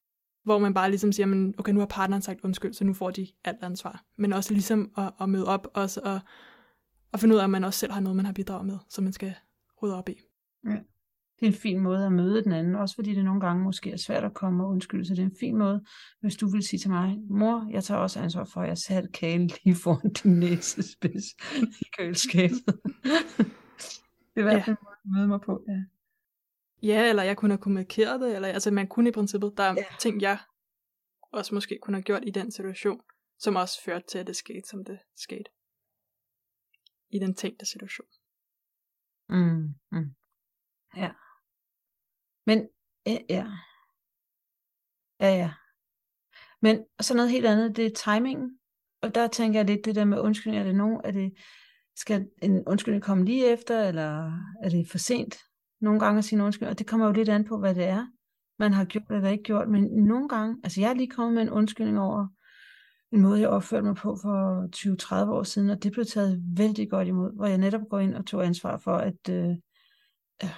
hvor 0.48 0.58
man 0.58 0.74
bare 0.74 0.90
ligesom 0.90 1.12
siger, 1.12 1.26
men 1.26 1.54
okay, 1.58 1.72
nu 1.72 1.78
har 1.78 1.86
partneren 1.86 2.22
sagt 2.22 2.40
undskyld, 2.44 2.72
så 2.72 2.84
nu 2.84 2.92
får 2.92 3.10
de 3.10 3.26
alt 3.44 3.62
ansvar. 3.62 4.04
Men 4.18 4.32
også 4.32 4.52
ligesom 4.52 4.90
at, 4.96 5.12
at 5.20 5.28
møde 5.28 5.46
op, 5.46 5.66
også 5.74 6.00
og, 6.04 6.20
og 7.12 7.20
finde 7.20 7.34
ud 7.34 7.40
af, 7.40 7.44
at 7.44 7.50
man 7.50 7.64
også 7.64 7.78
selv 7.78 7.92
har 7.92 8.00
noget, 8.00 8.16
man 8.16 8.24
har 8.26 8.32
bidraget 8.32 8.66
med, 8.66 8.78
som 8.88 9.04
man 9.04 9.12
skal 9.12 9.34
rydde 9.82 9.98
op 9.98 10.08
i. 10.08 10.20
Ja. 10.64 10.76
Det 11.40 11.46
er 11.46 11.50
en 11.50 11.58
fin 11.58 11.80
måde 11.80 12.06
at 12.06 12.12
møde 12.12 12.44
den 12.44 12.52
anden, 12.52 12.74
også 12.74 12.94
fordi 12.94 13.14
det 13.14 13.24
nogle 13.24 13.40
gange 13.40 13.64
måske 13.64 13.92
er 13.92 13.96
svært 13.96 14.24
at 14.24 14.34
komme 14.34 14.64
og 14.64 14.70
undskylde, 14.70 15.04
så 15.04 15.14
det 15.14 15.20
er 15.20 15.26
en 15.26 15.36
fin 15.40 15.56
måde, 15.56 15.84
hvis 16.20 16.36
du 16.36 16.48
vil 16.48 16.62
sige 16.62 16.80
til 16.80 16.90
mig, 16.90 17.18
mor, 17.30 17.68
jeg 17.70 17.84
tager 17.84 18.00
også 18.00 18.20
ansvar 18.20 18.44
for, 18.44 18.60
at 18.60 18.68
jeg 18.68 18.78
satte 18.78 19.08
kagen 19.08 19.50
lige 19.64 19.76
foran 19.76 20.12
din 20.12 20.38
næsespids 20.38 21.24
i 21.80 21.84
køleskabet. 21.98 22.64
det 24.34 24.36
er 24.36 24.40
i 24.40 24.42
hvert 24.42 24.64
fald 24.64 24.66
ja. 24.66 24.72
en 24.72 24.76
måde 24.82 24.96
at 25.04 25.10
møde 25.18 25.28
mig 25.28 25.40
på, 25.40 25.62
ja. 25.68 25.97
Ja, 26.82 27.08
eller 27.08 27.22
jeg 27.22 27.36
kunne 27.36 27.52
have 27.52 27.62
kommunikeret 27.62 28.20
det, 28.20 28.34
eller 28.34 28.48
altså 28.48 28.70
man 28.70 28.88
kunne 28.88 29.08
i 29.08 29.12
princippet, 29.12 29.54
der 29.56 29.62
er 29.62 29.74
ja. 29.74 29.84
ting, 29.98 30.22
jeg 30.22 30.38
også 31.32 31.54
måske 31.54 31.78
kunne 31.82 31.96
have 31.96 32.02
gjort 32.02 32.22
i 32.26 32.30
den 32.30 32.50
situation, 32.50 33.00
som 33.38 33.56
også 33.56 33.82
førte 33.84 34.06
til, 34.06 34.18
at 34.18 34.26
det 34.26 34.36
skete, 34.36 34.68
som 34.68 34.84
det 34.84 34.98
skete. 35.16 35.50
I 37.10 37.18
den 37.18 37.34
tænkte 37.34 37.66
situation. 37.66 38.06
Mm, 39.28 39.74
mm. 39.92 40.14
Ja. 40.96 41.12
Men, 42.46 42.68
ja, 43.06 43.18
ja. 43.28 43.46
Ja, 45.20 45.34
ja. 45.34 45.52
Men 46.62 46.84
så 47.00 47.14
noget 47.14 47.30
helt 47.30 47.46
andet, 47.46 47.76
det 47.76 47.86
er 47.86 48.14
timingen. 48.14 48.58
Og 49.02 49.14
der 49.14 49.28
tænker 49.28 49.58
jeg 49.58 49.66
lidt 49.66 49.84
det 49.84 49.94
der 49.94 50.04
med 50.04 50.20
undskyldning. 50.20 50.60
Er 50.60 50.64
det 50.64 50.74
nogen, 50.74 51.00
er 51.04 51.10
det, 51.10 51.32
skal 51.96 52.30
en 52.42 52.68
undskyldning 52.68 53.04
komme 53.04 53.24
lige 53.24 53.46
efter, 53.46 53.88
eller 53.88 54.26
er 54.62 54.68
det 54.68 54.90
for 54.90 54.98
sent? 54.98 55.36
Nogle 55.80 56.00
gange 56.00 56.18
at 56.18 56.24
sige 56.24 56.42
undskyld, 56.42 56.68
og 56.68 56.78
det 56.78 56.86
kommer 56.86 57.06
jo 57.06 57.12
lidt 57.12 57.28
an 57.28 57.44
på, 57.44 57.58
hvad 57.58 57.74
det 57.74 57.84
er, 57.84 58.06
man 58.58 58.72
har 58.72 58.84
gjort 58.84 59.10
eller 59.10 59.28
ikke 59.28 59.44
gjort, 59.44 59.68
men 59.68 59.82
nogle 59.84 60.28
gange, 60.28 60.56
altså 60.64 60.80
jeg 60.80 60.90
er 60.90 60.94
lige 60.94 61.10
kommet 61.10 61.34
med 61.34 61.42
en 61.42 61.50
undskyldning 61.50 62.00
over 62.00 62.26
en 63.12 63.20
måde, 63.20 63.40
jeg 63.40 63.48
opførte 63.48 63.86
mig 63.86 63.94
på 63.96 64.16
for 64.22 64.68
20-30 65.26 65.30
år 65.30 65.42
siden, 65.42 65.70
og 65.70 65.82
det 65.82 65.92
blev 65.92 66.04
taget 66.04 66.42
vældig 66.56 66.90
godt 66.90 67.08
imod, 67.08 67.32
hvor 67.36 67.46
jeg 67.46 67.58
netop 67.58 67.88
går 67.90 67.98
ind 67.98 68.14
og 68.14 68.26
tog 68.26 68.46
ansvar 68.46 68.76
for, 68.76 68.96
at 68.96 69.28
øh, 69.30 69.50
øh, 70.44 70.50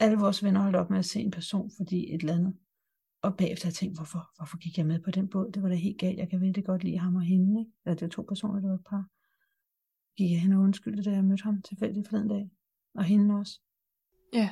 alle 0.00 0.18
vores 0.18 0.44
venner 0.44 0.60
holdt 0.60 0.76
op 0.76 0.90
med 0.90 0.98
at 0.98 1.04
se 1.04 1.20
en 1.20 1.30
person, 1.30 1.70
fordi 1.76 2.14
et 2.14 2.20
eller 2.20 2.34
andet. 2.34 2.54
Og 3.22 3.36
bagefter 3.36 3.66
har 3.66 3.70
jeg 3.70 3.74
tænkt, 3.74 3.98
hvorfor, 3.98 4.30
hvorfor 4.36 4.58
gik 4.58 4.78
jeg 4.78 4.86
med 4.86 5.00
på 5.00 5.10
den 5.10 5.28
båd? 5.28 5.52
Det 5.52 5.62
var 5.62 5.68
da 5.68 5.74
helt 5.74 5.98
galt. 5.98 6.18
Jeg 6.18 6.30
kan 6.30 6.40
vældig 6.40 6.64
godt 6.64 6.84
lide 6.84 6.98
ham 6.98 7.16
og 7.16 7.22
hende. 7.22 7.60
Ikke? 7.60 7.72
Ja, 7.86 7.90
det 7.90 8.02
var 8.02 8.08
to 8.08 8.22
personer, 8.22 8.60
det 8.60 8.68
var 8.68 8.74
et 8.74 8.86
par. 8.90 9.04
Gik 10.16 10.30
jeg 10.30 10.40
hen 10.40 10.52
og 10.52 10.60
undskyldte, 10.60 11.02
da 11.02 11.10
jeg 11.10 11.24
mødte 11.24 11.44
ham 11.44 11.62
tilfældigt 11.62 12.08
for 12.08 12.16
den 12.16 12.28
dag. 12.28 12.50
Og 12.94 13.04
hende 13.04 13.34
også. 13.34 13.60
Ja. 14.32 14.50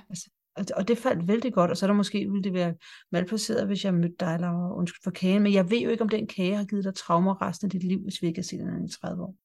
Altså, 0.57 0.75
og 0.77 0.89
det 0.89 0.99
faldt 0.99 1.29
vældig 1.29 1.53
godt, 1.53 1.71
og 1.71 1.77
så 1.77 1.87
er 1.87 1.89
der 1.89 1.95
måske 1.95 2.19
ville 2.19 2.43
det 2.43 2.53
være 2.53 2.75
malplaceret, 3.13 3.67
hvis 3.67 3.85
jeg 3.85 3.95
mødte 3.95 4.17
dig, 4.21 4.35
eller 4.35 4.73
undskyld 4.77 5.03
for 5.05 5.11
kagen, 5.11 5.43
men 5.43 5.53
jeg 5.53 5.71
ved 5.71 5.79
jo 5.79 5.91
ikke, 5.91 6.03
om 6.03 6.09
den 6.09 6.27
kage 6.27 6.57
har 6.57 6.65
givet 6.65 6.85
dig 6.85 6.95
traumer 6.95 7.43
resten 7.43 7.67
af 7.67 7.71
dit 7.71 7.85
liv, 7.85 8.03
hvis 8.03 8.23
vi 8.23 8.27
ikke 8.27 8.39
har 8.39 8.45
set 8.45 8.59
den 8.59 8.85
i 8.85 8.89
30 8.89 9.23
år. 9.23 9.37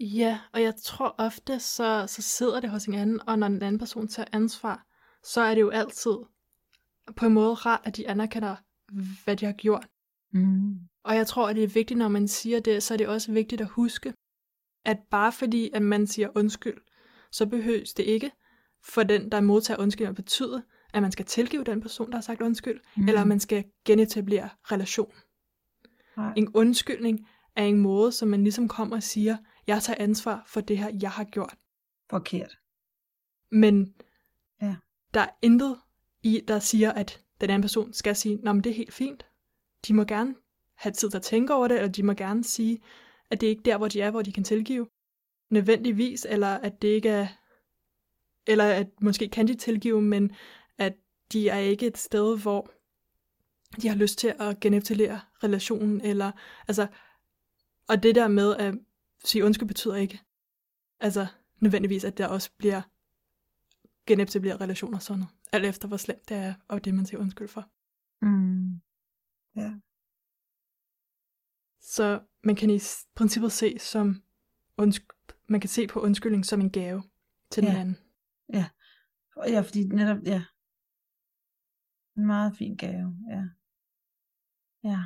Ja, 0.00 0.40
og 0.52 0.62
jeg 0.62 0.74
tror 0.82 1.14
ofte, 1.18 1.60
så, 1.60 2.04
så 2.08 2.22
sidder 2.22 2.60
det 2.60 2.70
hos 2.70 2.86
en 2.86 2.94
anden, 2.94 3.28
og 3.28 3.38
når 3.38 3.46
en 3.46 3.62
anden 3.62 3.78
person 3.78 4.08
tager 4.08 4.28
ansvar, 4.32 4.86
så 5.24 5.40
er 5.40 5.54
det 5.54 5.60
jo 5.60 5.70
altid 5.70 6.16
på 7.16 7.26
en 7.26 7.32
måde 7.32 7.54
rart, 7.54 7.80
at 7.84 7.96
de 7.96 8.08
anerkender, 8.08 8.56
hvad 9.24 9.36
de 9.36 9.46
har 9.46 9.52
gjort. 9.52 9.86
Mm. 10.32 10.78
Og 11.04 11.16
jeg 11.16 11.26
tror, 11.26 11.48
at 11.48 11.56
det 11.56 11.64
er 11.64 11.68
vigtigt, 11.68 11.98
når 11.98 12.08
man 12.08 12.28
siger 12.28 12.60
det, 12.60 12.82
så 12.82 12.94
er 12.94 12.98
det 12.98 13.08
også 13.08 13.32
vigtigt 13.32 13.60
at 13.60 13.68
huske, 13.68 14.14
at 14.84 14.98
bare 15.10 15.32
fordi, 15.32 15.70
at 15.74 15.82
man 15.82 16.06
siger 16.06 16.28
undskyld, 16.34 16.78
så 17.32 17.46
behøves 17.46 17.94
det 17.94 18.02
ikke 18.02 18.30
for 18.84 19.02
den, 19.02 19.32
der 19.32 19.40
modtager 19.40 19.80
undskyld, 19.80 20.14
betyde, 20.14 20.62
at 20.94 21.02
man 21.02 21.12
skal 21.12 21.24
tilgive 21.24 21.64
den 21.64 21.80
person, 21.80 22.10
der 22.10 22.16
har 22.16 22.22
sagt 22.22 22.42
undskyld, 22.42 22.80
mm. 22.96 23.08
eller 23.08 23.24
man 23.24 23.40
skal 23.40 23.64
genetablere 23.84 24.48
relation. 24.64 25.12
Nej. 26.16 26.32
En 26.36 26.48
undskyldning 26.54 27.28
er 27.56 27.64
en 27.64 27.78
måde, 27.78 28.12
som 28.12 28.28
man 28.28 28.42
ligesom 28.42 28.68
kommer 28.68 28.96
og 28.96 29.02
siger, 29.02 29.36
jeg 29.66 29.82
tager 29.82 29.96
ansvar 30.00 30.42
for 30.46 30.60
det 30.60 30.78
her, 30.78 30.90
jeg 31.02 31.10
har 31.10 31.24
gjort. 31.24 31.54
Forkert. 32.10 32.58
Men 33.50 33.94
ja. 34.62 34.76
der 35.14 35.20
er 35.20 35.28
intet 35.42 35.76
i, 36.22 36.40
der 36.48 36.58
siger, 36.58 36.92
at 36.92 37.20
den 37.40 37.50
anden 37.50 37.62
person 37.62 37.92
skal 37.92 38.16
sige, 38.16 38.36
Nå, 38.36 38.52
men 38.52 38.64
det 38.64 38.70
er 38.70 38.74
helt 38.74 38.94
fint. 38.94 39.26
De 39.88 39.94
må 39.94 40.04
gerne 40.04 40.34
have 40.76 40.92
tid 40.92 41.10
til 41.10 41.16
at 41.16 41.22
tænke 41.22 41.54
over 41.54 41.68
det, 41.68 41.76
eller 41.76 41.92
de 41.92 42.02
må 42.02 42.12
gerne 42.12 42.44
sige, 42.44 42.82
at 43.30 43.40
det 43.40 43.46
er 43.46 43.50
ikke 43.50 43.62
der, 43.62 43.76
hvor 43.76 43.88
de 43.88 44.00
er, 44.00 44.10
hvor 44.10 44.22
de 44.22 44.32
kan 44.32 44.44
tilgive 44.44 44.88
nødvendigvis, 45.50 46.26
eller 46.30 46.48
at 46.48 46.82
det 46.82 46.88
ikke 46.88 47.08
er 47.08 47.26
eller 48.46 48.64
at 48.64 48.86
måske 49.00 49.28
kan 49.28 49.48
de 49.48 49.54
tilgive, 49.54 50.02
men 50.02 50.30
at 50.78 50.96
de 51.32 51.48
er 51.48 51.58
ikke 51.58 51.86
et 51.86 51.98
sted, 51.98 52.38
hvor 52.38 52.70
de 53.82 53.88
har 53.88 53.96
lyst 53.96 54.18
til 54.18 54.34
at 54.38 54.60
genetablere 54.60 55.20
relationen, 55.44 56.00
eller 56.00 56.32
altså, 56.68 56.86
og 57.88 58.02
det 58.02 58.14
der 58.14 58.28
med 58.28 58.56
at 58.56 58.74
sige 59.24 59.44
undskyld 59.44 59.68
betyder 59.68 59.96
ikke, 59.96 60.20
altså 61.00 61.26
nødvendigvis, 61.60 62.04
at 62.04 62.18
der 62.18 62.26
også 62.26 62.50
bliver 62.58 62.82
genetablere 64.06 64.56
relationer 64.56 64.98
sådan 64.98 65.18
noget. 65.18 65.34
Alt 65.52 65.66
efter, 65.66 65.88
hvor 65.88 65.96
slemt 65.96 66.28
det 66.28 66.36
er, 66.36 66.54
og 66.68 66.84
det 66.84 66.94
man 66.94 67.06
siger 67.06 67.20
undskyld 67.20 67.48
for. 67.48 67.68
Mm. 68.22 68.80
Ja. 69.56 69.72
Så 71.80 72.20
man 72.44 72.56
kan 72.56 72.70
i 72.70 72.80
princippet 73.14 73.52
se 73.52 73.78
som 73.78 74.22
undsky- 74.82 75.34
man 75.48 75.60
kan 75.60 75.68
se 75.70 75.86
på 75.86 76.00
undskyldning 76.00 76.46
som 76.46 76.60
en 76.60 76.70
gave 76.70 77.02
til 77.50 77.62
den 77.62 77.72
Ja. 77.72 77.78
anden. 77.80 77.98
Ja, 78.54 79.60
fordi 79.60 79.84
netop, 79.84 80.22
ja. 80.26 80.42
En 82.16 82.26
meget 82.26 82.56
fin 82.56 82.76
gave, 82.76 83.16
ja. 83.30 83.42
Ja, 84.84 85.00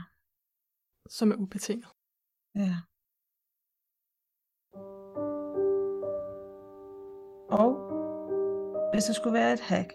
som 1.09 1.31
er 1.33 1.37
ubetinget. 1.37 1.89
ja. 2.55 2.77
Og 7.63 7.71
hvis 8.93 9.05
der 9.05 9.13
skulle 9.13 9.35
være 9.41 9.53
et 9.53 9.61
hack, 9.61 9.91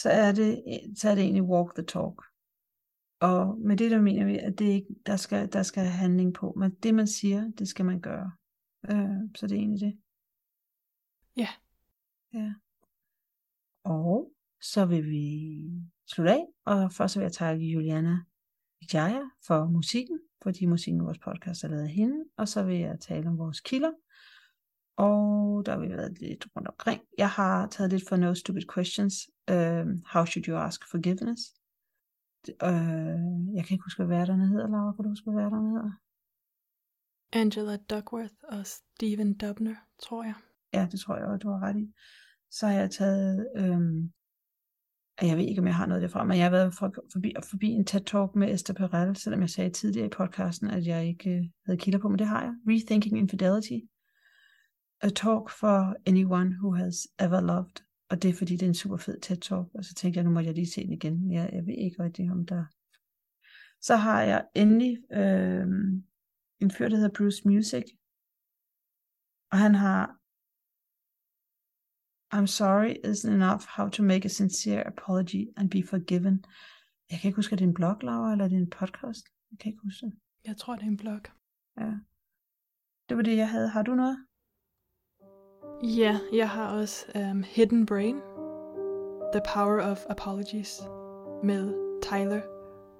så 0.00 0.08
er 0.10 0.32
det, 0.32 0.50
så 0.98 1.10
er 1.10 1.14
det 1.14 1.24
egentlig 1.24 1.42
walk 1.42 1.74
the 1.74 1.84
talk. 1.84 2.16
Og 3.20 3.58
med 3.58 3.76
det 3.76 3.90
der 3.90 4.00
mener 4.00 4.24
vi, 4.24 4.38
at 4.38 4.58
det 4.58 4.64
ikke, 4.64 4.94
der 5.06 5.16
skal, 5.16 5.52
der 5.52 5.62
skal 5.62 5.84
handling 5.84 6.34
på. 6.34 6.52
Men 6.52 6.74
det 6.74 6.94
man 6.94 7.06
siger, 7.06 7.50
det 7.58 7.68
skal 7.68 7.84
man 7.84 8.00
gøre. 8.00 8.32
Øh, 8.90 9.20
så 9.34 9.46
det 9.46 9.54
er 9.54 9.60
egentlig 9.60 9.80
det. 9.80 9.94
Ja. 11.36 11.48
Ja. 12.34 12.52
Og 13.84 14.32
så 14.60 14.84
vil 14.84 15.04
vi 15.04 15.58
slutte 16.06 16.32
af, 16.32 16.46
og 16.64 16.92
først 16.92 17.16
vil 17.16 17.22
jeg 17.22 17.32
takke 17.32 17.64
Juliana 17.64 18.18
Vijaya 18.80 19.22
for 19.46 19.64
musikken, 19.64 20.20
fordi 20.42 20.66
musikken 20.66 21.00
i 21.00 21.04
vores 21.04 21.18
podcast 21.18 21.64
er 21.64 21.68
lavet 21.68 21.82
af 21.82 21.88
hende, 21.88 22.24
og 22.36 22.48
så 22.48 22.62
vil 22.62 22.78
jeg 22.78 23.00
tale 23.00 23.28
om 23.28 23.38
vores 23.38 23.60
kilder, 23.60 23.92
og 24.96 25.62
der 25.66 25.72
har 25.72 25.78
vi 25.78 25.88
været 25.88 26.20
lidt 26.20 26.46
rundt 26.56 26.68
omkring. 26.68 27.02
Jeg 27.18 27.30
har 27.30 27.66
taget 27.66 27.90
lidt 27.90 28.08
for 28.08 28.16
No 28.16 28.34
Stupid 28.34 28.62
Questions, 28.74 29.14
uh, 29.50 29.86
How 30.12 30.24
Should 30.24 30.48
You 30.48 30.56
Ask 30.56 30.90
Forgiveness? 30.90 31.42
Uh, 32.48 33.54
jeg 33.56 33.64
kan 33.64 33.74
ikke 33.74 33.84
huske, 33.84 34.04
hvad 34.04 34.18
værterne 34.18 34.48
hedder, 34.48 34.68
Laura, 34.68 34.92
kan 34.92 35.02
du 35.02 35.08
huske, 35.08 35.30
hvad 35.30 35.42
værterne 35.42 35.68
hedder? 35.68 35.92
Angela 37.32 37.76
Duckworth 37.76 38.34
og 38.42 38.66
Steven 38.66 39.38
Dubner, 39.38 39.76
tror 39.98 40.24
jeg. 40.24 40.34
Ja, 40.74 40.88
det 40.92 41.00
tror 41.00 41.16
jeg 41.16 41.26
også, 41.26 41.38
du 41.38 41.48
har 41.48 41.62
ret 41.62 41.76
i. 41.76 41.92
Så 42.50 42.66
har 42.66 42.74
jeg 42.74 42.90
taget, 42.90 43.48
øhm, 43.56 44.12
jeg 45.22 45.36
ved 45.36 45.44
ikke, 45.44 45.60
om 45.60 45.66
jeg 45.66 45.74
har 45.74 45.86
noget 45.86 46.02
derfra, 46.02 46.24
men 46.24 46.36
jeg 46.36 46.44
har 46.44 46.50
været 46.50 46.74
for, 46.74 46.94
forbi, 47.12 47.34
forbi 47.50 47.68
en 47.68 47.86
TED-talk 47.90 48.34
med 48.34 48.54
Esther 48.54 48.74
Perel, 48.74 49.16
selvom 49.16 49.40
jeg 49.40 49.50
sagde 49.50 49.70
tidligere 49.70 50.06
i 50.06 50.10
podcasten, 50.10 50.70
at 50.70 50.86
jeg 50.86 51.06
ikke 51.06 51.30
øh, 51.30 51.44
havde 51.66 51.78
kilder 51.78 51.98
på, 51.98 52.08
men 52.08 52.18
det 52.18 52.26
har 52.26 52.42
jeg. 52.42 52.52
Rethinking 52.68 53.18
Infidelity. 53.18 53.78
A 55.00 55.08
talk 55.08 55.50
for 55.50 55.96
anyone 56.06 56.50
who 56.60 56.74
has 56.74 56.94
ever 57.20 57.40
loved. 57.40 57.76
Og 58.10 58.22
det 58.22 58.28
er 58.28 58.34
fordi, 58.34 58.52
det 58.52 58.62
er 58.62 58.68
en 58.68 58.74
super 58.74 58.96
fed 58.96 59.18
TED-talk, 59.26 59.70
og 59.74 59.84
så 59.84 59.94
tænkte 59.94 60.18
jeg, 60.18 60.24
nu 60.24 60.30
må 60.30 60.40
jeg 60.40 60.54
lige 60.54 60.70
se 60.70 60.84
den 60.84 60.92
igen. 60.92 61.32
Jeg, 61.32 61.50
jeg 61.52 61.66
ved 61.66 61.74
ikke 61.74 62.02
rigtig, 62.02 62.30
om 62.30 62.46
der... 62.46 62.64
Så 63.80 63.96
har 63.96 64.22
jeg 64.22 64.44
endelig 64.54 64.98
øh, 65.12 65.66
en 66.60 66.70
fyr, 66.70 66.88
der 66.88 66.96
hedder 66.96 67.18
Bruce 67.18 67.48
Music, 67.48 67.84
og 69.50 69.58
han 69.58 69.74
har 69.74 70.21
I'm 72.32 72.46
sorry 72.46 72.96
isn't 73.04 73.34
enough 73.34 73.64
how 73.66 73.88
to 73.88 74.02
make 74.02 74.24
a 74.24 74.28
sincere 74.28 74.82
apology 74.86 75.46
and 75.56 75.70
be 75.70 75.82
forgiven. 75.86 76.44
Jeg 77.10 77.20
kan 77.20 77.28
ikke 77.28 77.36
huske, 77.36 77.52
er 77.52 77.56
det 77.56 77.64
en 77.64 77.74
blog, 77.74 77.96
Laura, 78.02 78.32
eller 78.32 78.44
er 78.44 78.48
det 78.48 78.58
en 78.58 78.70
podcast? 78.70 79.26
Jeg 79.50 79.58
kan 79.58 79.72
ikke 79.72 79.82
huske 79.84 80.06
det. 80.06 80.14
Jeg 80.46 80.56
tror, 80.56 80.76
det 80.76 80.82
er 80.82 80.86
en 80.86 80.96
blog. 80.96 81.20
Ja. 81.80 81.92
Det 83.08 83.16
var 83.16 83.22
det, 83.22 83.36
jeg 83.36 83.50
havde. 83.50 83.68
Har 83.68 83.82
du 83.82 83.94
noget? 83.94 84.18
Ja, 85.82 86.18
jeg 86.32 86.50
har 86.50 86.68
også 86.68 87.06
um, 87.14 87.44
Hidden 87.46 87.86
Brain, 87.86 88.16
The 89.32 89.42
Power 89.54 89.82
of 89.90 90.04
Apologies, 90.10 90.80
med 91.44 91.74
Tyler 92.02 92.42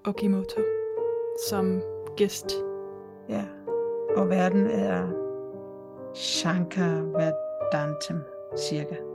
Okimoto 0.04 0.60
som 1.48 1.82
gæst. 2.16 2.52
Ja. 3.28 3.44
Og 4.16 4.28
verden 4.28 4.66
er 4.66 5.08
Shankar 6.14 7.02
Vedantam, 7.02 8.22
cirka. 8.58 9.11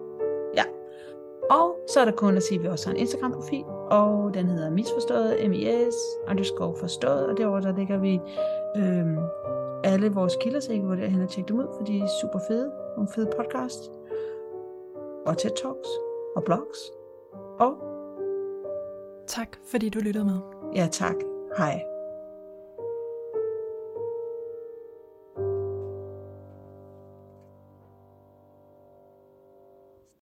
Og 1.49 1.75
så 1.88 1.99
er 1.99 2.05
der 2.05 2.12
kun 2.12 2.38
at 2.38 2.43
sige, 2.43 2.57
at 2.57 2.63
vi 2.63 2.67
også 2.67 2.88
har 2.88 2.93
en 2.93 2.99
Instagram-profil, 2.99 3.63
og 3.89 4.33
den 4.33 4.47
hedder 4.47 4.69
misforstået, 4.69 5.49
mis, 5.49 5.95
underscore 6.29 6.75
forstået, 6.79 7.25
og 7.25 7.38
derovre 7.38 7.62
der 7.62 7.77
ligger 7.77 7.97
vi 7.97 8.19
øhm, 8.77 9.17
alle 9.83 10.13
vores 10.13 10.38
kilder, 10.41 10.60
så 10.60 10.71
I 10.71 10.75
kan 10.75 10.88
gå 10.88 10.95
derhen 10.95 11.21
og 11.21 11.29
tjekke 11.29 11.47
dem 11.47 11.60
ud, 11.60 11.67
for 11.77 11.83
de 11.83 11.99
er 11.99 12.07
super 12.21 12.39
fede, 12.47 12.71
nogle 12.95 13.10
fede 13.15 13.29
podcasts, 13.38 13.91
og 15.25 15.38
TED 15.38 15.51
Talks, 15.51 15.89
og 16.36 16.43
blogs, 16.43 16.79
og 17.60 17.75
Tak, 19.27 19.47
fordi 19.71 19.89
du 19.89 19.99
lyttede 19.99 20.25
med. 20.25 20.39
ja 20.75 20.88
tak, 20.91 21.15
hej. 21.57 21.96